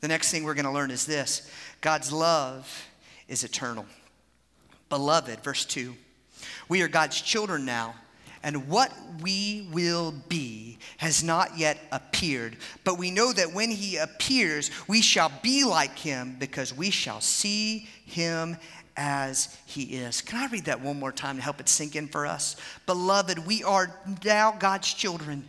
The 0.01 0.07
next 0.07 0.31
thing 0.31 0.43
we're 0.43 0.53
going 0.53 0.65
to 0.65 0.71
learn 0.71 0.91
is 0.91 1.05
this 1.05 1.49
God's 1.81 2.11
love 2.11 2.87
is 3.27 3.43
eternal. 3.43 3.85
Beloved, 4.89 5.41
verse 5.41 5.65
2, 5.65 5.95
we 6.69 6.81
are 6.81 6.87
God's 6.87 7.19
children 7.19 7.65
now 7.65 7.95
and 8.43 8.67
what 8.67 8.91
we 9.21 9.67
will 9.71 10.13
be 10.27 10.77
has 10.97 11.23
not 11.23 11.57
yet 11.57 11.77
appeared. 11.91 12.57
But 12.83 12.97
we 12.97 13.09
know 13.09 13.31
that 13.31 13.53
when 13.53 13.71
he 13.71 13.97
appears, 13.97 14.69
we 14.87 15.01
shall 15.01 15.31
be 15.41 15.63
like 15.63 15.97
him 15.97 16.35
because 16.39 16.75
we 16.75 16.89
shall 16.89 17.21
see 17.21 17.87
him 18.05 18.57
as 18.95 19.57
he 19.65 19.83
is. 19.83 20.21
Can 20.21 20.39
I 20.39 20.51
read 20.51 20.65
that 20.65 20.81
one 20.81 20.99
more 20.99 21.11
time 21.11 21.37
to 21.37 21.41
help 21.41 21.59
it 21.59 21.69
sink 21.69 21.95
in 21.95 22.07
for 22.07 22.27
us? 22.27 22.55
Beloved, 22.85 23.47
we 23.47 23.63
are 23.63 23.99
now 24.23 24.51
God's 24.51 24.93
children. 24.93 25.45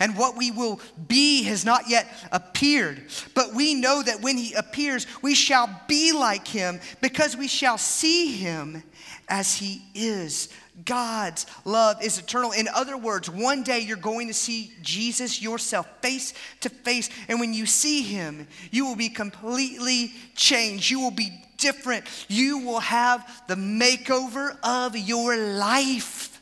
And 0.00 0.16
what 0.16 0.36
we 0.36 0.50
will 0.50 0.80
be 1.08 1.42
has 1.44 1.64
not 1.64 1.88
yet 1.88 2.08
appeared. 2.32 3.06
But 3.34 3.54
we 3.54 3.74
know 3.74 4.02
that 4.02 4.22
when 4.22 4.36
he 4.36 4.54
appears, 4.54 5.06
we 5.22 5.34
shall 5.34 5.68
be 5.88 6.12
like 6.12 6.46
him 6.46 6.80
because 7.00 7.36
we 7.36 7.48
shall 7.48 7.78
see 7.78 8.36
him 8.36 8.82
as 9.28 9.56
he 9.56 9.82
is. 9.94 10.48
God's 10.84 11.46
love 11.64 12.02
is 12.02 12.18
eternal. 12.18 12.52
In 12.52 12.68
other 12.68 12.96
words, 12.96 13.30
one 13.30 13.62
day 13.62 13.80
you're 13.80 13.96
going 13.96 14.28
to 14.28 14.34
see 14.34 14.72
Jesus 14.82 15.40
yourself 15.40 15.86
face 16.02 16.34
to 16.60 16.68
face. 16.68 17.08
And 17.28 17.38
when 17.38 17.54
you 17.54 17.66
see 17.66 18.02
him, 18.02 18.48
you 18.70 18.84
will 18.84 18.96
be 18.96 19.08
completely 19.08 20.12
changed. 20.34 20.90
You 20.90 21.00
will 21.00 21.12
be 21.12 21.30
different. 21.58 22.06
You 22.28 22.58
will 22.58 22.80
have 22.80 23.44
the 23.46 23.54
makeover 23.54 24.56
of 24.62 24.96
your 24.96 25.36
life. 25.36 26.40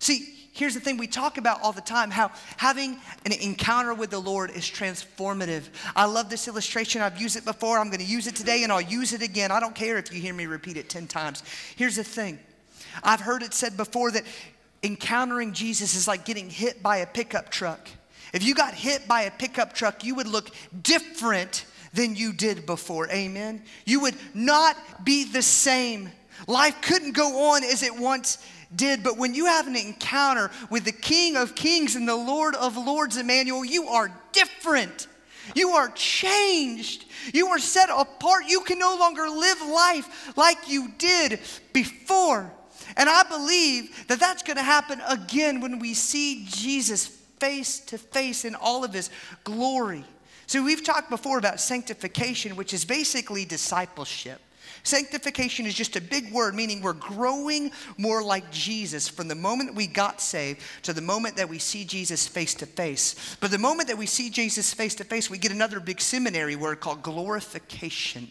See, 0.00 0.31
here's 0.52 0.74
the 0.74 0.80
thing 0.80 0.96
we 0.96 1.06
talk 1.06 1.38
about 1.38 1.62
all 1.62 1.72
the 1.72 1.80
time 1.80 2.10
how 2.10 2.30
having 2.56 2.98
an 3.24 3.32
encounter 3.32 3.94
with 3.94 4.10
the 4.10 4.18
Lord 4.18 4.50
is 4.50 4.64
transformative. 4.64 5.64
I 5.96 6.04
love 6.04 6.30
this 6.30 6.46
illustration. 6.46 7.02
I've 7.02 7.20
used 7.20 7.36
it 7.36 7.44
before. 7.44 7.78
I'm 7.78 7.88
going 7.88 8.00
to 8.00 8.06
use 8.06 8.26
it 8.26 8.36
today 8.36 8.62
and 8.62 8.72
I'll 8.72 8.80
use 8.80 9.12
it 9.12 9.22
again. 9.22 9.50
I 9.50 9.60
don't 9.60 9.74
care 9.74 9.98
if 9.98 10.12
you 10.12 10.20
hear 10.20 10.34
me 10.34 10.46
repeat 10.46 10.76
it 10.76 10.88
10 10.88 11.06
times. 11.06 11.42
Here's 11.76 11.96
the 11.96 12.04
thing 12.04 12.38
I've 13.02 13.20
heard 13.20 13.42
it 13.42 13.54
said 13.54 13.76
before 13.76 14.10
that 14.12 14.24
encountering 14.82 15.52
Jesus 15.52 15.94
is 15.94 16.06
like 16.06 16.24
getting 16.24 16.50
hit 16.50 16.82
by 16.82 16.98
a 16.98 17.06
pickup 17.06 17.50
truck. 17.50 17.88
If 18.32 18.42
you 18.42 18.54
got 18.54 18.74
hit 18.74 19.06
by 19.06 19.22
a 19.22 19.30
pickup 19.30 19.74
truck, 19.74 20.04
you 20.04 20.14
would 20.14 20.26
look 20.26 20.50
different 20.82 21.66
than 21.92 22.16
you 22.16 22.32
did 22.32 22.66
before. 22.66 23.08
Amen. 23.10 23.62
You 23.84 24.00
would 24.00 24.16
not 24.34 24.76
be 25.04 25.24
the 25.24 25.42
same. 25.42 26.10
Life 26.46 26.80
couldn't 26.80 27.12
go 27.12 27.50
on 27.50 27.62
as 27.62 27.82
it 27.82 27.96
once 27.96 28.38
did, 28.76 29.02
but 29.02 29.16
when 29.16 29.34
you 29.34 29.46
have 29.46 29.66
an 29.66 29.76
encounter 29.76 30.50
with 30.70 30.84
the 30.84 30.92
King 30.92 31.36
of 31.36 31.54
Kings 31.54 31.96
and 31.96 32.08
the 32.08 32.16
Lord 32.16 32.54
of 32.54 32.76
Lords, 32.76 33.16
Emmanuel, 33.16 33.64
you 33.64 33.88
are 33.88 34.12
different. 34.32 35.06
You 35.54 35.70
are 35.70 35.90
changed. 35.90 37.04
You 37.32 37.48
are 37.48 37.58
set 37.58 37.90
apart. 37.90 38.44
You 38.48 38.60
can 38.60 38.78
no 38.78 38.96
longer 38.96 39.28
live 39.28 39.60
life 39.62 40.36
like 40.36 40.68
you 40.68 40.92
did 40.98 41.40
before. 41.72 42.52
And 42.96 43.08
I 43.08 43.22
believe 43.24 44.06
that 44.08 44.20
that's 44.20 44.42
going 44.42 44.56
to 44.56 44.62
happen 44.62 45.00
again 45.08 45.60
when 45.60 45.78
we 45.78 45.94
see 45.94 46.46
Jesus 46.48 47.06
face 47.06 47.80
to 47.80 47.98
face 47.98 48.44
in 48.44 48.54
all 48.54 48.84
of 48.84 48.92
his 48.92 49.10
glory. 49.44 50.04
So, 50.46 50.62
we've 50.62 50.84
talked 50.84 51.08
before 51.08 51.38
about 51.38 51.60
sanctification, 51.60 52.56
which 52.56 52.74
is 52.74 52.84
basically 52.84 53.44
discipleship. 53.44 54.40
Sanctification 54.84 55.66
is 55.66 55.74
just 55.74 55.96
a 55.96 56.00
big 56.00 56.32
word, 56.32 56.54
meaning 56.54 56.82
we're 56.82 56.92
growing 56.92 57.70
more 57.98 58.22
like 58.22 58.50
Jesus 58.50 59.08
from 59.08 59.28
the 59.28 59.34
moment 59.34 59.70
that 59.70 59.76
we 59.76 59.86
got 59.86 60.20
saved 60.20 60.60
to 60.82 60.92
the 60.92 61.00
moment 61.00 61.36
that 61.36 61.48
we 61.48 61.58
see 61.58 61.84
Jesus 61.84 62.26
face 62.26 62.54
to 62.54 62.66
face. 62.66 63.36
But 63.40 63.50
the 63.50 63.58
moment 63.58 63.88
that 63.88 63.98
we 63.98 64.06
see 64.06 64.28
Jesus 64.28 64.74
face 64.74 64.94
to 64.96 65.04
face, 65.04 65.30
we 65.30 65.38
get 65.38 65.52
another 65.52 65.78
big 65.78 66.00
seminary 66.00 66.56
word 66.56 66.80
called 66.80 67.02
glorification 67.02 68.30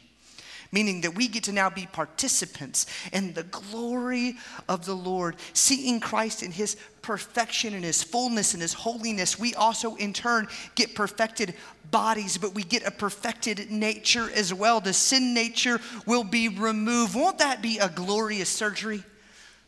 meaning 0.71 1.01
that 1.01 1.15
we 1.15 1.27
get 1.27 1.43
to 1.43 1.51
now 1.51 1.69
be 1.69 1.85
participants 1.85 2.85
in 3.11 3.33
the 3.33 3.43
glory 3.43 4.37
of 4.69 4.85
the 4.85 4.93
Lord, 4.93 5.35
seeing 5.53 5.99
Christ 5.99 6.43
in 6.43 6.51
his 6.51 6.77
perfection 7.01 7.73
and 7.73 7.83
his 7.83 8.03
fullness 8.03 8.53
and 8.53 8.61
his 8.61 8.73
holiness. 8.73 9.37
We 9.37 9.53
also, 9.55 9.95
in 9.95 10.13
turn, 10.13 10.47
get 10.75 10.95
perfected 10.95 11.55
bodies, 11.91 12.37
but 12.37 12.55
we 12.55 12.63
get 12.63 12.85
a 12.85 12.91
perfected 12.91 13.69
nature 13.69 14.29
as 14.33 14.53
well. 14.53 14.79
The 14.81 14.93
sin 14.93 15.33
nature 15.33 15.79
will 16.05 16.23
be 16.23 16.47
removed. 16.47 17.13
Won't 17.15 17.39
that 17.39 17.61
be 17.61 17.77
a 17.77 17.89
glorious 17.89 18.49
surgery? 18.49 19.03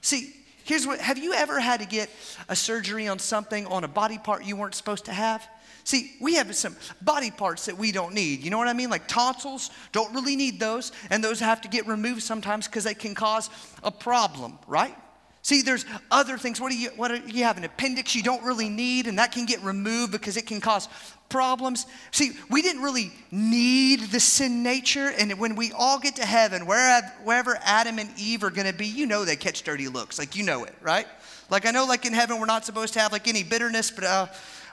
See, 0.01 0.33
here's 0.63 0.87
what 0.87 0.99
have 0.99 1.17
you 1.17 1.33
ever 1.33 1.59
had 1.59 1.81
to 1.81 1.85
get 1.85 2.09
a 2.49 2.55
surgery 2.55 3.07
on 3.07 3.19
something 3.19 3.67
on 3.67 3.83
a 3.83 3.87
body 3.87 4.17
part 4.17 4.43
you 4.43 4.55
weren't 4.55 4.75
supposed 4.75 5.05
to 5.05 5.13
have? 5.13 5.47
See, 5.85 6.13
we 6.21 6.35
have 6.35 6.55
some 6.55 6.77
body 7.01 7.29
parts 7.29 7.65
that 7.65 7.77
we 7.77 7.91
don't 7.91 8.13
need. 8.13 8.41
You 8.41 8.49
know 8.49 8.57
what 8.57 8.69
I 8.69 8.73
mean? 8.73 8.89
Like 8.89 9.07
tonsils, 9.07 9.69
don't 9.91 10.13
really 10.13 10.37
need 10.37 10.59
those, 10.59 10.93
and 11.09 11.21
those 11.21 11.41
have 11.41 11.61
to 11.61 11.67
get 11.67 11.87
removed 11.87 12.23
sometimes 12.23 12.67
because 12.67 12.85
they 12.85 12.93
can 12.93 13.13
cause 13.13 13.49
a 13.83 13.91
problem, 13.91 14.57
right? 14.65 14.95
See, 15.43 15.61
there's 15.61 15.85
other 16.09 16.37
things. 16.37 16.61
What 16.61 16.71
do 16.71 16.77
you 16.77 16.89
what 16.95 17.09
do 17.09 17.21
you 17.29 17.43
have 17.43 17.57
an 17.57 17.65
appendix 17.65 18.15
you 18.15 18.23
don't 18.23 18.43
really 18.43 18.69
need, 18.69 19.07
and 19.07 19.19
that 19.19 19.33
can 19.33 19.45
get 19.45 19.61
removed 19.61 20.13
because 20.13 20.37
it 20.37 20.47
can 20.47 20.61
cause 20.61 20.87
problems. 21.27 21.85
See, 22.11 22.31
we 22.49 22.61
didn't 22.61 22.81
really 22.81 23.11
need 23.29 23.99
the 24.11 24.21
sin 24.21 24.63
nature, 24.63 25.11
and 25.19 25.37
when 25.37 25.55
we 25.55 25.73
all 25.73 25.99
get 25.99 26.15
to 26.15 26.25
heaven, 26.25 26.65
wherever, 26.65 27.59
Adam 27.63 27.99
and 27.99 28.09
Eve 28.17 28.43
are 28.43 28.51
going 28.51 28.67
to 28.67 28.73
be, 28.73 28.87
you 28.87 29.05
know 29.05 29.25
they 29.25 29.35
catch 29.35 29.63
dirty 29.63 29.89
looks, 29.89 30.17
like 30.17 30.35
you 30.37 30.43
know 30.43 30.63
it, 30.63 30.73
right? 30.81 31.07
Like 31.49 31.65
I 31.65 31.71
know, 31.71 31.85
like 31.85 32.05
in 32.05 32.13
heaven, 32.13 32.39
we're 32.39 32.45
not 32.45 32.63
supposed 32.63 32.93
to 32.93 33.01
have 33.01 33.11
like 33.11 33.27
any 33.27 33.43
bitterness, 33.43 33.91
but 33.91 34.05
uh, 34.05 34.27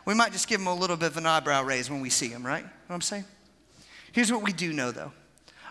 we 0.05 0.15
might 0.15 0.31
just 0.31 0.47
give 0.47 0.61
them 0.61 0.69
a 0.69 0.75
little 0.75 0.97
bit 0.97 1.11
of 1.11 1.17
an 1.17 1.27
eyebrow 1.27 1.65
raise 1.65 1.91
when 1.91 2.01
we 2.01 2.11
see 2.11 2.29
them, 2.29 2.47
right? 2.47 2.63
You 2.63 2.65
know 2.65 2.71
what 2.87 2.95
I'm 2.95 3.01
saying? 3.01 3.25
Here's 4.13 4.31
what 4.31 4.43
we 4.43 4.53
do 4.53 4.73
know 4.73 4.93
though. 4.93 5.13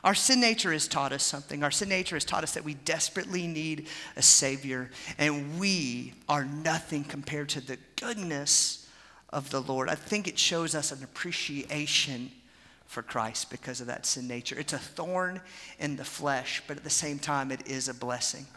Our 0.03 0.15
sin 0.15 0.39
nature 0.39 0.71
has 0.71 0.87
taught 0.87 1.11
us 1.11 1.23
something. 1.23 1.63
Our 1.63 1.71
sin 1.71 1.89
nature 1.89 2.15
has 2.15 2.25
taught 2.25 2.43
us 2.43 2.53
that 2.53 2.63
we 2.63 2.73
desperately 2.73 3.47
need 3.47 3.87
a 4.15 4.21
Savior, 4.21 4.89
and 5.17 5.59
we 5.59 6.13
are 6.27 6.45
nothing 6.45 7.03
compared 7.03 7.49
to 7.49 7.61
the 7.61 7.77
goodness 7.99 8.87
of 9.29 9.49
the 9.49 9.61
Lord. 9.61 9.89
I 9.89 9.95
think 9.95 10.27
it 10.27 10.39
shows 10.39 10.73
us 10.73 10.91
an 10.91 11.03
appreciation 11.03 12.31
for 12.85 13.03
Christ 13.03 13.51
because 13.51 13.81
of 13.81 13.87
that 13.87 14.05
sin 14.05 14.27
nature. 14.27 14.57
It's 14.57 14.73
a 14.73 14.79
thorn 14.79 15.41
in 15.79 15.95
the 15.95 16.05
flesh, 16.05 16.63
but 16.67 16.77
at 16.77 16.83
the 16.83 16.89
same 16.89 17.19
time, 17.19 17.51
it 17.51 17.67
is 17.67 17.87
a 17.87 17.93
blessing. 17.93 18.47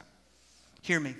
Hear 0.80 1.00
me. 1.00 1.14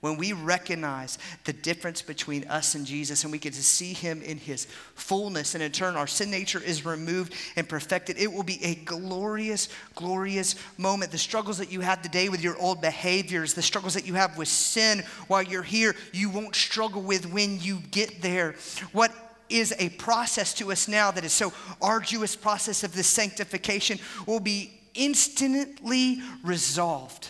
When 0.00 0.16
we 0.16 0.32
recognize 0.32 1.18
the 1.44 1.52
difference 1.52 2.00
between 2.00 2.44
us 2.44 2.74
and 2.74 2.86
Jesus 2.86 3.22
and 3.22 3.30
we 3.30 3.38
get 3.38 3.52
to 3.52 3.62
see 3.62 3.92
him 3.92 4.22
in 4.22 4.38
his 4.38 4.66
fullness, 4.94 5.54
and 5.54 5.62
in 5.62 5.72
turn 5.72 5.94
our 5.94 6.06
sin 6.06 6.30
nature 6.30 6.60
is 6.60 6.86
removed 6.86 7.34
and 7.56 7.68
perfected, 7.68 8.16
it 8.18 8.32
will 8.32 8.42
be 8.42 8.64
a 8.64 8.76
glorious, 8.76 9.68
glorious 9.94 10.54
moment. 10.78 11.12
The 11.12 11.18
struggles 11.18 11.58
that 11.58 11.70
you 11.70 11.82
have 11.82 12.00
today 12.00 12.30
with 12.30 12.42
your 12.42 12.56
old 12.58 12.80
behaviors, 12.80 13.52
the 13.52 13.60
struggles 13.60 13.92
that 13.92 14.06
you 14.06 14.14
have 14.14 14.38
with 14.38 14.48
sin 14.48 15.02
while 15.28 15.42
you're 15.42 15.62
here, 15.62 15.94
you 16.12 16.30
won't 16.30 16.54
struggle 16.54 17.02
with 17.02 17.30
when 17.30 17.60
you 17.60 17.80
get 17.90 18.22
there. 18.22 18.54
What 18.92 19.12
is 19.50 19.74
a 19.78 19.90
process 19.90 20.54
to 20.54 20.72
us 20.72 20.88
now 20.88 21.10
that 21.10 21.24
is 21.24 21.32
so 21.32 21.52
arduous 21.82 22.36
process 22.36 22.84
of 22.84 22.94
the 22.94 23.02
sanctification 23.02 23.98
will 24.24 24.40
be 24.40 24.72
instantly 24.94 26.20
resolved 26.42 27.28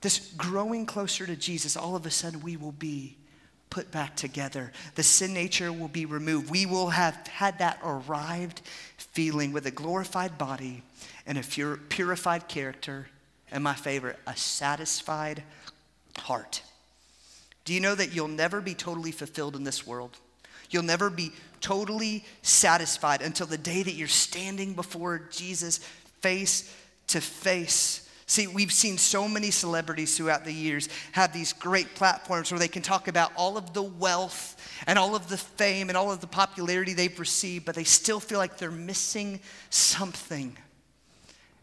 this 0.00 0.32
growing 0.36 0.86
closer 0.86 1.26
to 1.26 1.36
Jesus, 1.36 1.76
all 1.76 1.96
of 1.96 2.06
a 2.06 2.10
sudden 2.10 2.40
we 2.40 2.56
will 2.56 2.72
be 2.72 3.16
put 3.70 3.90
back 3.90 4.16
together. 4.16 4.72
The 4.94 5.02
sin 5.02 5.34
nature 5.34 5.72
will 5.72 5.88
be 5.88 6.06
removed. 6.06 6.50
We 6.50 6.66
will 6.66 6.88
have 6.90 7.14
had 7.26 7.58
that 7.58 7.78
arrived 7.82 8.62
feeling 8.96 9.52
with 9.52 9.66
a 9.66 9.70
glorified 9.70 10.38
body 10.38 10.82
and 11.26 11.36
a 11.36 11.42
purified 11.42 12.48
character, 12.48 13.08
and 13.50 13.62
my 13.62 13.74
favorite, 13.74 14.18
a 14.26 14.36
satisfied 14.36 15.42
heart. 16.16 16.62
Do 17.64 17.74
you 17.74 17.80
know 17.80 17.94
that 17.94 18.14
you'll 18.14 18.28
never 18.28 18.62
be 18.62 18.74
totally 18.74 19.12
fulfilled 19.12 19.54
in 19.54 19.64
this 19.64 19.86
world? 19.86 20.16
You'll 20.70 20.84
never 20.84 21.10
be 21.10 21.32
totally 21.60 22.24
satisfied 22.40 23.20
until 23.20 23.46
the 23.46 23.58
day 23.58 23.82
that 23.82 23.94
you're 23.94 24.08
standing 24.08 24.72
before 24.72 25.18
Jesus 25.30 25.78
face 26.20 26.74
to 27.08 27.20
face. 27.20 28.07
See, 28.28 28.46
we've 28.46 28.72
seen 28.72 28.98
so 28.98 29.26
many 29.26 29.50
celebrities 29.50 30.14
throughout 30.14 30.44
the 30.44 30.52
years 30.52 30.90
have 31.12 31.32
these 31.32 31.54
great 31.54 31.94
platforms 31.94 32.52
where 32.52 32.58
they 32.58 32.68
can 32.68 32.82
talk 32.82 33.08
about 33.08 33.32
all 33.34 33.56
of 33.56 33.72
the 33.72 33.82
wealth 33.82 34.54
and 34.86 34.98
all 34.98 35.16
of 35.16 35.30
the 35.30 35.38
fame 35.38 35.88
and 35.88 35.96
all 35.96 36.12
of 36.12 36.20
the 36.20 36.26
popularity 36.26 36.92
they've 36.92 37.18
received, 37.18 37.64
but 37.64 37.74
they 37.74 37.84
still 37.84 38.20
feel 38.20 38.36
like 38.38 38.58
they're 38.58 38.70
missing 38.70 39.40
something. 39.70 40.54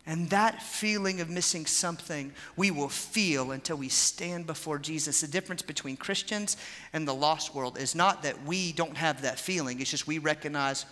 And 0.08 0.28
that 0.32 0.60
feeling 0.63 1.21
of 1.21 1.30
missing 1.30 1.67
something 1.67 2.34
we 2.58 2.71
will 2.71 2.89
feel 2.89 3.51
until 3.51 3.78
we 3.78 3.89
stand 3.89 4.47
before 4.47 4.80
Jesus. 4.80 5.21
The 5.21 5.28
difference 5.28 5.62
between 5.62 5.97
Christians 5.97 6.58
and 6.93 7.08
the 7.08 7.13
lost 7.13 7.54
world 7.54 7.78
is 7.78 7.93
not 7.93 8.23
that 8.23 8.43
we 8.43 8.71
don't 8.71 8.97
have 8.97 9.21
that 9.21 9.39
feeling, 9.39 9.82
it's 9.82 9.91
just 9.91 10.08
we 10.08 10.17
recognize 10.17 10.88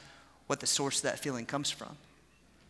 what 0.45 0.59
the 0.59 0.67
source 0.67 0.97
of 0.97 1.03
that 1.03 1.17
feeling 1.17 1.47
comes 1.47 1.71
from. 1.71 1.97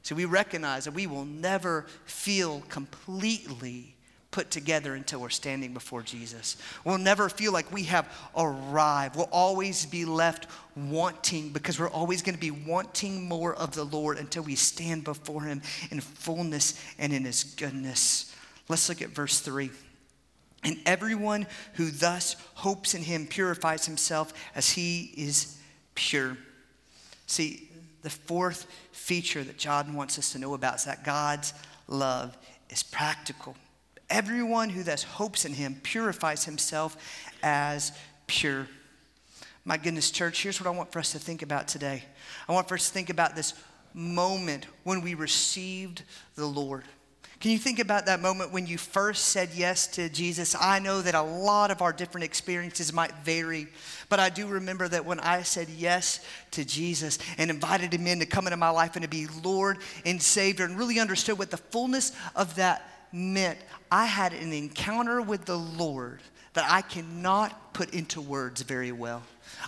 So 0.03 0.15
we 0.15 0.25
recognize 0.25 0.85
that 0.85 0.93
we 0.93 1.07
will 1.07 1.25
never 1.25 1.85
feel 2.05 2.61
completely 2.69 3.95
put 4.31 4.51
together 4.51 4.95
until 4.95 5.21
we're 5.21 5.29
standing 5.29 5.73
before 5.73 6.01
Jesus. 6.01 6.57
We'll 6.83 6.97
never 6.97 7.29
feel 7.29 7.53
like 7.53 7.71
we 7.71 7.83
have 7.83 8.11
arrived. 8.35 9.15
We'll 9.15 9.29
always 9.31 9.85
be 9.85 10.05
left 10.05 10.47
wanting 10.75 11.49
because 11.49 11.79
we're 11.79 11.89
always 11.89 12.21
going 12.21 12.35
to 12.35 12.41
be 12.41 12.51
wanting 12.51 13.29
more 13.29 13.55
of 13.55 13.75
the 13.75 13.83
Lord 13.85 14.17
until 14.17 14.43
we 14.43 14.55
stand 14.55 15.03
before 15.03 15.43
Him 15.43 15.61
in 15.91 16.01
fullness 16.01 16.83
and 16.97 17.13
in 17.13 17.23
His 17.23 17.43
goodness. 17.43 18.35
Let's 18.67 18.89
look 18.89 19.01
at 19.01 19.09
verse 19.09 19.39
3. 19.39 19.69
And 20.63 20.79
everyone 20.85 21.45
who 21.75 21.91
thus 21.91 22.35
hopes 22.55 22.95
in 22.95 23.03
Him 23.03 23.27
purifies 23.27 23.85
himself 23.85 24.33
as 24.55 24.71
He 24.71 25.13
is 25.15 25.57
pure. 25.93 26.37
See, 27.27 27.69
the 28.03 28.09
fourth 28.09 28.67
feature 28.91 29.43
that 29.43 29.57
John 29.57 29.95
wants 29.95 30.19
us 30.19 30.31
to 30.33 30.39
know 30.39 30.53
about 30.53 30.75
is 30.75 30.83
that 30.85 31.03
God's 31.03 31.53
love 31.87 32.37
is 32.69 32.83
practical. 32.83 33.55
Everyone 34.09 34.69
who 34.69 34.83
thus 34.83 35.03
hopes 35.03 35.45
in 35.45 35.53
him 35.53 35.79
purifies 35.81 36.45
himself 36.45 36.95
as 37.41 37.91
pure. 38.27 38.67
My 39.65 39.77
goodness, 39.77 40.11
church, 40.11 40.43
here's 40.43 40.59
what 40.59 40.67
I 40.67 40.77
want 40.77 40.91
for 40.91 40.99
us 40.99 41.13
to 41.13 41.19
think 41.19 41.41
about 41.41 41.67
today. 41.67 42.03
I 42.47 42.51
want 42.51 42.67
for 42.67 42.75
us 42.75 42.87
to 42.87 42.93
think 42.93 43.09
about 43.09 43.35
this 43.35 43.53
moment 43.93 44.67
when 44.83 45.01
we 45.01 45.13
received 45.13 46.03
the 46.35 46.45
Lord. 46.45 46.83
Can 47.43 47.51
you 47.51 47.57
think 47.57 47.79
about 47.79 48.05
that 48.05 48.21
moment 48.21 48.53
when 48.53 48.67
you 48.67 48.77
first 48.77 49.25
said 49.25 49.49
yes 49.53 49.85
to 49.87 50.07
Jesus? 50.07 50.55
I 50.57 50.79
know 50.79 51.01
that 51.01 51.13
a 51.13 51.21
lot 51.21 51.71
of 51.71 51.81
our 51.81 51.91
different 51.91 52.23
experiences 52.23 52.93
might 52.93 53.11
vary, 53.25 53.67
but 54.07 54.17
I 54.17 54.29
do 54.29 54.47
remember 54.47 54.87
that 54.87 55.03
when 55.03 55.19
I 55.19 55.41
said 55.41 55.67
yes 55.67 56.25
to 56.51 56.63
Jesus 56.63 57.19
and 57.37 57.51
invited 57.51 57.93
him 57.93 58.07
in 58.07 58.19
to 58.19 58.25
come 58.25 58.47
into 58.47 58.55
my 58.55 58.69
life 58.69 58.95
and 58.95 59.03
to 59.03 59.09
be 59.09 59.27
Lord 59.43 59.79
and 60.05 60.21
Savior 60.21 60.63
and 60.63 60.77
really 60.77 61.01
understood 61.01 61.37
what 61.37 61.51
the 61.51 61.57
fullness 61.57 62.13
of 62.33 62.55
that 62.55 62.89
meant, 63.11 63.59
I 63.91 64.05
had 64.05 64.31
an 64.31 64.53
encounter 64.53 65.21
with 65.21 65.43
the 65.43 65.57
Lord 65.57 66.21
that 66.53 66.65
I 66.71 66.79
cannot 66.81 67.73
put 67.73 67.93
into 67.93 68.21
words 68.21 68.61
very 68.61 68.93
well. 68.93 69.21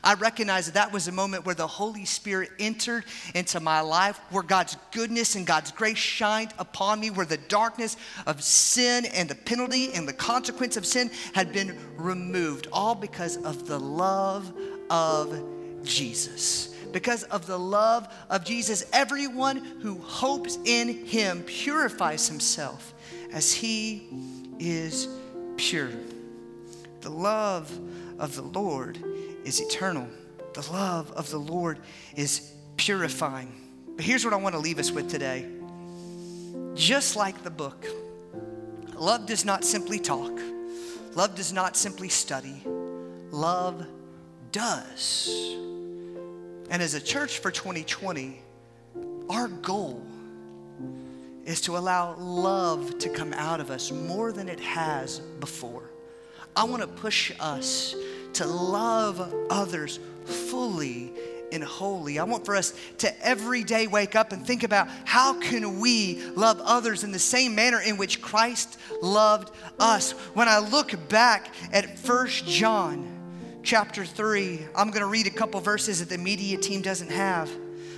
I 0.04 0.14
recognize 0.16 0.66
that 0.68 0.76
that 0.76 0.92
was 0.92 1.08
a 1.08 1.12
moment 1.12 1.46
where 1.46 1.56
the 1.56 1.68
Holy 1.68 2.06
Spirit 2.06 2.52
entered 2.60 3.06
into 3.34 3.60
my 3.60 3.82
life, 3.82 4.20
where 4.30 4.44
God's 4.44 4.78
goodness 4.92 5.36
and 5.36 5.48
God's 5.48 5.72
grace 5.72 5.98
shined 5.98 6.54
upon 6.58 7.00
me, 7.00 7.10
where 7.10 7.26
the 7.26 7.38
darkness 7.38 7.98
of 8.26 8.44
sin 8.44 9.06
and 9.06 9.30
the 9.30 9.36
penalty 9.36 9.94
and 9.94 10.08
the 10.08 10.14
consequence 10.14 10.78
of 10.78 10.86
sin 10.86 11.10
had 11.34 11.52
been 11.52 11.78
removed, 11.98 12.68
all 12.72 12.96
because 12.96 13.38
of 13.38 13.68
the 13.68 13.80
love 13.80 14.54
of 14.90 15.44
Jesus. 15.84 16.74
Because 16.92 17.24
of 17.24 17.46
the 17.46 17.60
love 17.60 18.08
of 18.30 18.46
Jesus, 18.46 18.86
everyone 18.94 19.58
who 19.82 20.00
hopes 20.00 20.58
in 20.66 21.06
him 21.06 21.44
purifies 21.44 22.28
himself 22.28 22.94
as 23.34 23.52
he 23.52 24.08
is 24.60 25.10
pure. 25.58 25.90
The 27.02 27.10
love 27.10 27.70
of 28.18 28.36
the 28.36 28.42
Lord 28.42 29.04
is 29.46 29.62
eternal. 29.62 30.08
The 30.54 30.70
love 30.72 31.12
of 31.12 31.30
the 31.30 31.38
Lord 31.38 31.80
is 32.16 32.52
purifying. 32.76 33.54
But 33.96 34.04
here's 34.04 34.26
what 34.26 34.34
I 34.34 34.38
want 34.38 34.56
to 34.56 34.60
leave 34.60 34.80
us 34.80 34.92
with 34.92 35.10
today. 35.10 35.46
Just 36.74 37.16
like 37.16 37.44
the 37.44 37.50
book, 37.50 37.86
love 38.96 39.26
does 39.26 39.46
not 39.46 39.64
simply 39.64 40.00
talk, 40.00 40.38
love 41.14 41.36
does 41.36 41.54
not 41.54 41.78
simply 41.78 42.10
study, 42.10 42.64
love 43.32 43.86
does. 44.52 45.30
And 46.70 46.82
as 46.82 46.96
a 46.96 47.02
church 47.02 47.40
for 47.40 47.52
2020, 47.52 48.42
our 49.30 49.48
goal 49.48 50.02
is 51.46 51.62
to 51.62 51.78
allow 51.78 52.16
love 52.16 52.98
to 53.00 53.10
come 53.10 53.32
out 53.34 53.60
of 53.60 53.70
us 53.70 53.92
more 53.92 54.32
than 54.32 54.50
it 54.50 54.60
has 54.60 55.20
before. 55.40 55.84
I 56.56 56.64
want 56.64 56.82
to 56.82 56.88
push 56.88 57.32
us 57.40 57.96
to 58.36 58.46
love 58.46 59.34
others 59.50 60.00
fully 60.26 61.12
and 61.52 61.64
holy. 61.64 62.20
I 62.20 62.24
want 62.24 62.46
for 62.46 62.56
us 62.56 62.74
to 63.00 63.26
every 63.26 63.64
day 63.64 63.88
wake 63.88 64.16
up 64.16 64.32
and 64.32 64.46
think 64.46 64.64
about 64.64 64.88
how 65.06 65.40
can 65.40 65.80
we 65.80 66.22
love 66.32 66.60
others 66.64 67.04
in 67.04 67.12
the 67.12 67.20
same 67.20 67.56
manner 67.56 67.80
in 67.80 67.98
which 67.98 68.22
Christ 68.22 68.78
loved 69.02 69.52
us. 69.80 70.12
When 70.34 70.48
I 70.48 70.60
look 70.60 71.10
back 71.10 71.54
at 71.72 71.98
First 72.00 72.46
John 72.46 73.12
chapter 73.64 74.06
3, 74.06 74.60
I'm 74.76 74.90
going 74.90 75.02
to 75.02 75.08
read 75.08 75.28
a 75.28 75.32
couple 75.32 75.60
verses 75.62 76.00
that 76.00 76.10
the 76.10 76.18
media 76.18 76.58
team 76.58 76.82
doesn't 76.82 77.12
have. 77.12 77.50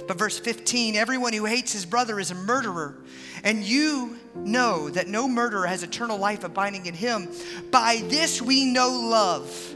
But 0.07 0.17
verse 0.17 0.39
15, 0.39 0.95
everyone 0.95 1.33
who 1.33 1.45
hates 1.45 1.73
his 1.73 1.85
brother 1.85 2.19
is 2.19 2.31
a 2.31 2.35
murderer. 2.35 2.95
And 3.43 3.63
you 3.63 4.17
know 4.35 4.89
that 4.89 5.07
no 5.07 5.27
murderer 5.27 5.67
has 5.67 5.83
eternal 5.83 6.17
life 6.17 6.43
abiding 6.43 6.85
in 6.85 6.93
him. 6.93 7.27
By 7.71 8.03
this 8.07 8.41
we 8.41 8.65
know 8.65 8.89
love 8.89 9.75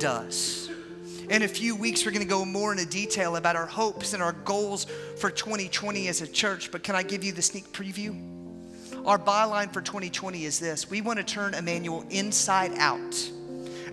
does. 0.00 0.68
In 1.28 1.42
a 1.42 1.48
few 1.48 1.76
weeks, 1.76 2.04
we're 2.04 2.10
going 2.10 2.26
to 2.26 2.28
go 2.28 2.44
more 2.44 2.72
into 2.72 2.86
detail 2.86 3.36
about 3.36 3.54
our 3.54 3.66
hopes 3.66 4.14
and 4.14 4.22
our 4.22 4.32
goals 4.32 4.86
for 5.18 5.30
2020 5.30 6.08
as 6.08 6.22
a 6.22 6.26
church. 6.26 6.72
But 6.72 6.82
can 6.82 6.96
I 6.96 7.04
give 7.04 7.22
you 7.22 7.30
the 7.30 7.42
sneak 7.42 7.70
preview? 7.72 8.18
Our 9.06 9.18
byline 9.18 9.72
for 9.72 9.80
2020 9.80 10.44
is 10.44 10.58
this 10.58 10.90
we 10.90 11.00
want 11.02 11.18
to 11.18 11.24
turn 11.24 11.54
Emmanuel 11.54 12.04
inside 12.10 12.72
out. 12.78 13.30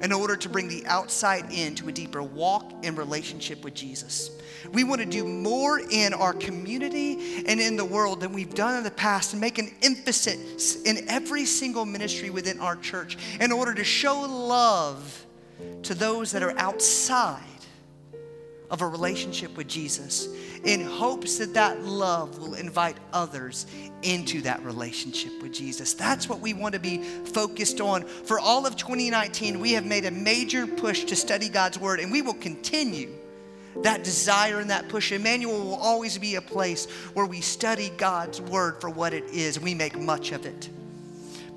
in 0.02 0.12
order 0.12 0.36
to 0.36 0.48
bring 0.48 0.68
the 0.68 0.86
outside 0.86 1.52
in 1.52 1.74
to 1.74 1.90
a 1.90 1.92
deeper 1.92 2.22
walk 2.22 2.72
and 2.84 2.96
relationship 2.96 3.64
with 3.64 3.74
Jesus. 3.74 4.30
We 4.72 4.84
want 4.84 5.02
to 5.02 5.08
do 5.08 5.26
more 5.26 5.80
in 5.80 6.14
our 6.14 6.34
community 6.34 7.44
and 7.48 7.60
in 7.60 7.78
the 7.78 7.86
world 7.86 8.22
than 8.22 8.32
we've 8.32 8.54
done 8.54 8.78
in 8.78 8.84
the 8.84 8.92
past 8.92 9.34
and 9.34 9.42
make 9.42 9.58
an 9.58 9.72
emphasis 9.82 10.84
in 10.84 11.10
every 11.10 11.46
single 11.46 11.84
ministry 11.84 12.30
within 12.30 12.60
our 12.60 12.76
church 12.76 13.18
in 13.40 13.52
order 13.52 13.74
to 13.74 13.84
show 13.84 14.22
love 14.22 15.27
to 15.84 15.94
those 15.94 16.32
that 16.32 16.44
are 16.44 16.58
outside 16.58 17.44
of 18.70 18.82
a 18.82 18.88
relationship 18.88 19.56
with 19.56 19.68
Jesus 19.68 20.28
in 20.66 20.82
hopes 20.82 21.38
that 21.38 21.54
that 21.54 21.84
love 21.84 22.40
will 22.40 22.56
invite 22.56 22.98
others 23.14 23.66
into 24.02 24.42
that 24.42 24.62
relationship 24.64 25.42
with 25.42 25.54
Jesus. 25.54 25.94
That's 25.94 26.28
what 26.28 26.40
we 26.40 26.54
want 26.54 26.74
to 26.74 26.80
be 26.80 26.98
focused 26.98 27.80
on. 27.80 28.04
For 28.04 28.40
all 28.40 28.66
of 28.66 28.76
2019, 28.76 29.60
we 29.60 29.72
have 29.74 29.86
made 29.86 30.06
a 30.06 30.12
major 30.12 30.68
push 30.68 31.06
to 31.06 31.16
study 31.16 31.48
God's 31.50 31.80
Word, 31.80 32.00
and 32.00 32.12
we 32.12 32.22
will 32.22 32.34
continue 32.34 33.10
that 33.84 34.04
desire 34.04 34.60
and 34.60 34.70
that 34.70 34.90
push. 34.90 35.12
Emmanuel 35.12 35.64
will 35.64 35.76
always 35.76 36.18
be 36.18 36.36
a 36.36 36.42
place 36.42 36.86
where 37.14 37.26
we 37.26 37.42
study 37.42 37.92
God's 37.98 38.42
Word 38.42 38.82
for 38.82 38.90
what 38.90 39.14
it 39.14 39.26
is, 39.26 39.58
and 39.58 39.64
we 39.64 39.76
make 39.76 39.98
much 39.98 40.32
of 40.32 40.46
it. 40.46 40.70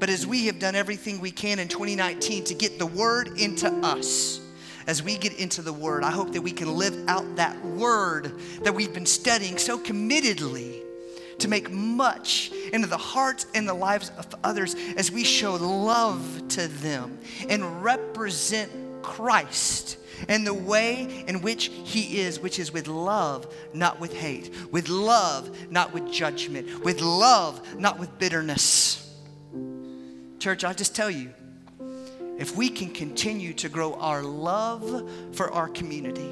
But 0.00 0.08
as 0.08 0.26
we 0.26 0.46
have 0.46 0.58
done 0.58 0.74
everything 0.74 1.20
we 1.20 1.30
can 1.30 1.58
in 1.58 1.68
2019 1.68 2.44
to 2.44 2.54
get 2.54 2.78
the 2.78 2.86
Word 2.86 3.38
into 3.38 3.70
us, 3.86 4.40
as 4.86 5.02
we 5.02 5.18
get 5.18 5.38
into 5.38 5.60
the 5.60 5.74
Word, 5.74 6.02
I 6.04 6.10
hope 6.10 6.32
that 6.32 6.40
we 6.40 6.52
can 6.52 6.74
live 6.74 6.96
out 7.06 7.36
that 7.36 7.62
Word 7.62 8.32
that 8.62 8.74
we've 8.74 8.94
been 8.94 9.04
studying 9.04 9.58
so 9.58 9.78
committedly 9.78 10.80
to 11.38 11.48
make 11.48 11.70
much 11.70 12.50
into 12.72 12.86
the 12.86 12.96
hearts 12.96 13.46
and 13.54 13.68
the 13.68 13.74
lives 13.74 14.10
of 14.16 14.34
others 14.42 14.74
as 14.96 15.12
we 15.12 15.22
show 15.22 15.54
love 15.56 16.48
to 16.48 16.66
them 16.66 17.18
and 17.50 17.84
represent 17.84 18.72
Christ 19.02 19.98
and 20.28 20.46
the 20.46 20.54
way 20.54 21.24
in 21.28 21.42
which 21.42 21.70
He 21.84 22.20
is, 22.20 22.40
which 22.40 22.58
is 22.58 22.72
with 22.72 22.88
love, 22.88 23.54
not 23.74 24.00
with 24.00 24.14
hate, 24.14 24.50
with 24.70 24.88
love, 24.88 25.70
not 25.70 25.92
with 25.92 26.10
judgment, 26.10 26.82
with 26.84 27.02
love, 27.02 27.78
not 27.78 27.98
with 27.98 28.18
bitterness. 28.18 29.09
Church, 30.40 30.64
I 30.64 30.72
just 30.72 30.96
tell 30.96 31.10
you, 31.10 31.34
if 32.38 32.56
we 32.56 32.70
can 32.70 32.88
continue 32.90 33.52
to 33.52 33.68
grow 33.68 33.92
our 33.94 34.22
love 34.22 35.08
for 35.32 35.52
our 35.52 35.68
community, 35.68 36.30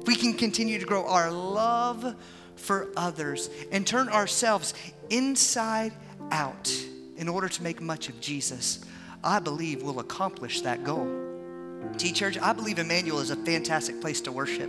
if 0.00 0.06
we 0.06 0.14
can 0.14 0.34
continue 0.34 0.78
to 0.78 0.84
grow 0.84 1.06
our 1.06 1.30
love 1.30 2.14
for 2.56 2.88
others 2.98 3.48
and 3.72 3.86
turn 3.86 4.10
ourselves 4.10 4.74
inside 5.08 5.94
out 6.30 6.70
in 7.16 7.28
order 7.28 7.48
to 7.48 7.62
make 7.62 7.80
much 7.80 8.10
of 8.10 8.20
Jesus, 8.20 8.84
I 9.24 9.38
believe 9.38 9.82
we'll 9.82 10.00
accomplish 10.00 10.60
that 10.60 10.84
goal. 10.84 11.08
T 11.96 12.12
Church, 12.12 12.38
I 12.38 12.52
believe 12.52 12.78
Emmanuel 12.78 13.20
is 13.20 13.30
a 13.30 13.36
fantastic 13.36 14.02
place 14.02 14.20
to 14.22 14.32
worship. 14.32 14.68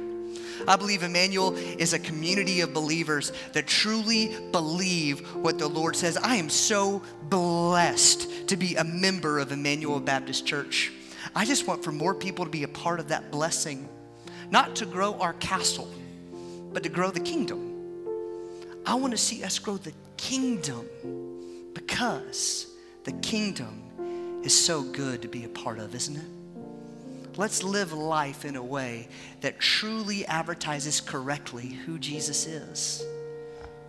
I 0.67 0.75
believe 0.75 1.03
Emmanuel 1.03 1.55
is 1.55 1.93
a 1.93 1.99
community 1.99 2.61
of 2.61 2.73
believers 2.73 3.31
that 3.53 3.67
truly 3.67 4.35
believe 4.51 5.19
what 5.35 5.59
the 5.59 5.67
Lord 5.67 5.95
says. 5.95 6.17
I 6.17 6.35
am 6.35 6.49
so 6.49 7.01
blessed 7.23 8.47
to 8.47 8.57
be 8.57 8.75
a 8.75 8.83
member 8.83 9.39
of 9.39 9.51
Emmanuel 9.51 9.99
Baptist 9.99 10.45
Church. 10.45 10.91
I 11.35 11.45
just 11.45 11.67
want 11.67 11.83
for 11.83 11.91
more 11.91 12.13
people 12.15 12.45
to 12.45 12.51
be 12.51 12.63
a 12.63 12.67
part 12.67 12.99
of 12.99 13.09
that 13.09 13.31
blessing, 13.31 13.88
not 14.49 14.75
to 14.77 14.85
grow 14.85 15.19
our 15.19 15.33
castle, 15.33 15.89
but 16.73 16.83
to 16.83 16.89
grow 16.89 17.11
the 17.11 17.19
kingdom. 17.19 17.73
I 18.85 18.95
want 18.95 19.11
to 19.11 19.17
see 19.17 19.43
us 19.43 19.59
grow 19.59 19.77
the 19.77 19.93
kingdom 20.15 20.88
because 21.73 22.67
the 23.03 23.11
kingdom 23.13 23.83
is 24.43 24.57
so 24.57 24.81
good 24.81 25.21
to 25.21 25.27
be 25.27 25.43
a 25.43 25.49
part 25.49 25.79
of, 25.79 25.93
isn't 25.93 26.15
it? 26.15 26.36
Let's 27.38 27.63
live 27.63 27.93
life 27.93 28.45
in 28.45 28.55
a 28.55 28.63
way 28.63 29.07
that 29.41 29.59
truly 29.59 30.25
advertises 30.25 30.99
correctly 30.99 31.67
who 31.67 31.99
Jesus 31.99 32.47
is. 32.47 33.05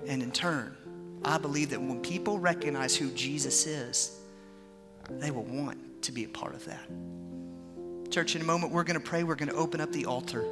And 0.07 0.23
in 0.23 0.31
turn, 0.31 0.77
I 1.25 1.39
believe 1.39 1.71
that 1.71 1.81
when 1.81 2.01
people 2.01 2.39
recognize 2.39 2.95
who 2.95 3.11
Jesus 3.13 3.67
is, 3.67 4.21
they 5.09 5.31
will 5.31 5.45
want 5.45 6.03
to 6.03 6.13
be 6.13 6.25
a 6.25 6.29
part 6.29 6.55
of 6.55 6.65
that. 6.67 6.87
Church, 8.11 8.37
in 8.37 8.43
a 8.43 8.45
moment, 8.45 8.71
we're 8.71 8.85
going 8.85 9.01
to 9.01 9.05
pray. 9.05 9.25
We're 9.25 9.35
going 9.35 9.49
to 9.49 9.57
open 9.57 9.81
up 9.81 9.93
the 9.93 10.05
altar. 10.05 10.45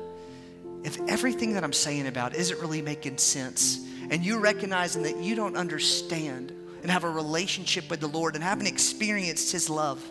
If 0.83 0.99
everything 1.09 1.53
that 1.53 1.65
I'm 1.65 1.75
saying 1.75 2.07
about 2.07 2.35
isn't 2.35 2.59
really 2.61 2.81
making 2.81 3.19
sense, 3.19 3.87
and 4.11 4.25
you're 4.25 4.41
recognizing 4.41 5.03
that 5.03 5.19
you 5.19 5.35
don't 5.35 5.57
understand 5.57 6.53
and 6.83 6.91
have 6.91 7.05
a 7.05 7.11
relationship 7.11 7.91
with 7.91 8.01
the 8.01 8.07
Lord 8.07 8.37
and 8.37 8.45
haven't 8.45 8.67
experienced 8.67 9.53
His 9.53 9.69
love, 9.69 10.03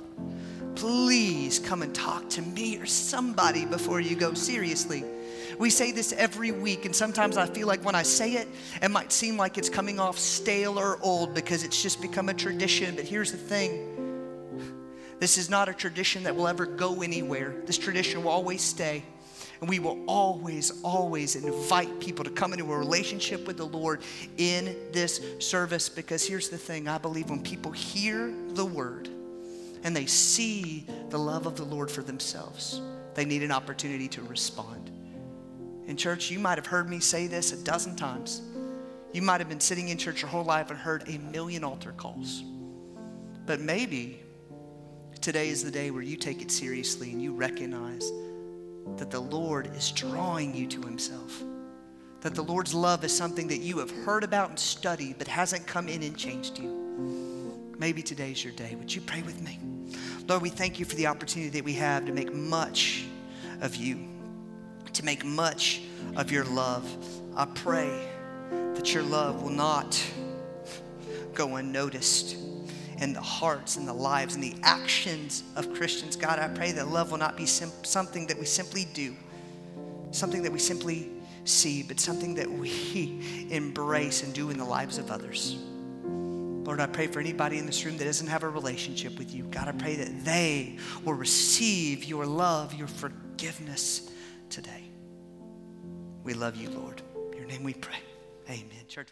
please 0.75 1.59
come 1.59 1.81
and 1.81 1.93
talk 1.93 2.29
to 2.31 2.41
me 2.41 2.77
or 2.77 2.85
somebody 2.85 3.65
before 3.65 3.99
you 3.99 4.15
go. 4.15 4.33
Seriously. 4.33 5.03
We 5.57 5.69
say 5.69 5.91
this 5.91 6.11
every 6.13 6.51
week, 6.51 6.85
and 6.85 6.95
sometimes 6.95 7.37
I 7.37 7.45
feel 7.45 7.67
like 7.67 7.83
when 7.85 7.95
I 7.95 8.03
say 8.03 8.33
it, 8.33 8.47
it 8.81 8.91
might 8.91 9.11
seem 9.11 9.37
like 9.37 9.57
it's 9.57 9.69
coming 9.69 9.99
off 9.99 10.19
stale 10.19 10.77
or 10.77 10.99
old 11.01 11.33
because 11.33 11.63
it's 11.63 11.81
just 11.81 12.01
become 12.01 12.27
a 12.29 12.33
tradition. 12.33 12.95
But 12.95 13.05
here's 13.05 13.31
the 13.31 13.37
thing 13.37 13.95
this 15.19 15.37
is 15.37 15.49
not 15.49 15.69
a 15.69 15.73
tradition 15.73 16.23
that 16.23 16.35
will 16.35 16.47
ever 16.47 16.65
go 16.65 17.01
anywhere, 17.01 17.55
this 17.65 17.77
tradition 17.77 18.23
will 18.23 18.31
always 18.31 18.61
stay. 18.61 19.03
And 19.61 19.69
we 19.69 19.79
will 19.79 20.03
always, 20.05 20.81
always 20.83 21.37
invite 21.37 22.01
people 22.01 22.25
to 22.25 22.29
come 22.29 22.51
into 22.51 22.71
a 22.73 22.77
relationship 22.77 23.47
with 23.47 23.55
the 23.55 23.65
Lord 23.65 24.01
in 24.37 24.75
this 24.91 25.21
service 25.39 25.87
because 25.87 26.27
here's 26.27 26.49
the 26.49 26.57
thing 26.57 26.89
I 26.89 26.97
believe 26.97 27.29
when 27.29 27.41
people 27.41 27.71
hear 27.71 28.33
the 28.49 28.65
word, 28.65 29.07
and 29.83 29.95
they 29.95 30.05
see 30.05 30.87
the 31.09 31.19
love 31.19 31.45
of 31.45 31.55
the 31.55 31.63
Lord 31.63 31.89
for 31.89 32.01
themselves, 32.01 32.81
they 33.13 33.25
need 33.25 33.43
an 33.43 33.51
opportunity 33.51 34.07
to 34.09 34.21
respond. 34.23 34.91
In 35.87 35.97
church, 35.97 36.31
you 36.31 36.39
might 36.39 36.57
have 36.57 36.65
heard 36.65 36.89
me 36.89 36.99
say 36.99 37.27
this 37.27 37.51
a 37.51 37.63
dozen 37.63 37.95
times. 37.95 38.41
You 39.13 39.21
might 39.21 39.39
have 39.39 39.49
been 39.49 39.59
sitting 39.59 39.89
in 39.89 39.97
church 39.97 40.21
your 40.21 40.29
whole 40.29 40.43
life 40.43 40.69
and 40.71 40.79
heard 40.79 41.07
a 41.07 41.19
million 41.19 41.63
altar 41.63 41.93
calls. 41.93 42.43
But 43.45 43.61
maybe 43.61 44.21
today 45.21 45.49
is 45.49 45.63
the 45.63 45.71
day 45.71 45.91
where 45.91 46.01
you 46.01 46.17
take 46.17 46.41
it 46.41 46.51
seriously 46.51 47.11
and 47.11 47.21
you 47.21 47.33
recognize 47.33 48.11
that 48.97 49.11
the 49.11 49.19
Lord 49.19 49.73
is 49.75 49.91
drawing 49.91 50.55
you 50.55 50.67
to 50.67 50.81
Himself. 50.81 51.41
That 52.21 52.35
the 52.35 52.41
Lord's 52.41 52.73
love 52.73 53.03
is 53.03 53.15
something 53.15 53.47
that 53.49 53.59
you 53.59 53.77
have 53.77 53.91
heard 53.91 54.23
about 54.23 54.49
and 54.49 54.59
studied, 54.59 55.17
but 55.17 55.27
hasn't 55.27 55.67
come 55.67 55.87
in 55.87 56.01
and 56.03 56.17
changed 56.17 56.57
you. 56.57 57.34
Maybe 57.77 58.01
today's 58.01 58.43
your 58.43 58.53
day. 58.53 58.75
Would 58.75 58.93
you 58.93 59.01
pray 59.01 59.21
with 59.21 59.41
me? 59.41 59.59
Lord, 60.27 60.41
we 60.41 60.49
thank 60.49 60.79
you 60.79 60.85
for 60.85 60.95
the 60.95 61.07
opportunity 61.07 61.49
that 61.49 61.65
we 61.65 61.73
have 61.73 62.05
to 62.05 62.13
make 62.13 62.33
much 62.33 63.05
of 63.61 63.75
you, 63.75 63.99
to 64.93 65.03
make 65.03 65.25
much 65.25 65.81
of 66.15 66.31
your 66.31 66.45
love. 66.45 66.89
I 67.35 67.45
pray 67.45 68.07
that 68.75 68.93
your 68.93 69.03
love 69.03 69.43
will 69.43 69.51
not 69.51 70.01
go 71.33 71.57
unnoticed 71.57 72.37
in 72.99 73.11
the 73.11 73.21
hearts 73.21 73.75
and 73.75 73.85
the 73.85 73.93
lives 73.93 74.35
and 74.35 74.43
the 74.43 74.55
actions 74.63 75.43
of 75.57 75.73
Christians. 75.73 76.15
God, 76.15 76.39
I 76.39 76.47
pray 76.47 76.71
that 76.71 76.87
love 76.87 77.11
will 77.11 77.17
not 77.17 77.35
be 77.35 77.45
sim- 77.45 77.71
something 77.83 78.25
that 78.27 78.39
we 78.39 78.45
simply 78.45 78.87
do, 78.93 79.13
something 80.11 80.41
that 80.43 80.51
we 80.51 80.59
simply 80.59 81.11
see, 81.43 81.83
but 81.83 81.99
something 81.99 82.35
that 82.35 82.49
we 82.49 83.47
embrace 83.51 84.23
and 84.23 84.33
do 84.33 84.49
in 84.49 84.57
the 84.57 84.65
lives 84.65 84.97
of 84.97 85.11
others. 85.11 85.57
Lord, 86.65 86.79
I 86.79 86.87
pray 86.87 87.05
for 87.05 87.19
anybody 87.19 87.59
in 87.59 87.67
this 87.67 87.85
room 87.85 87.95
that 87.97 88.05
doesn't 88.05 88.27
have 88.27 88.41
a 88.41 88.49
relationship 88.49 89.19
with 89.19 89.33
you. 89.33 89.43
God, 89.43 89.67
I 89.67 89.71
pray 89.71 89.95
that 89.97 90.25
they 90.25 90.77
will 91.03 91.13
receive 91.13 92.03
your 92.03 92.25
love, 92.25 92.73
your 92.73 92.87
forgiveness 92.87 94.09
today. 94.49 94.83
We 96.23 96.33
love 96.33 96.55
you, 96.55 96.71
Lord. 96.71 97.03
In 97.31 97.37
your 97.37 97.47
name 97.47 97.63
we 97.63 97.75
pray. 97.75 97.99
Amen. 98.49 98.87
Church. 98.87 99.09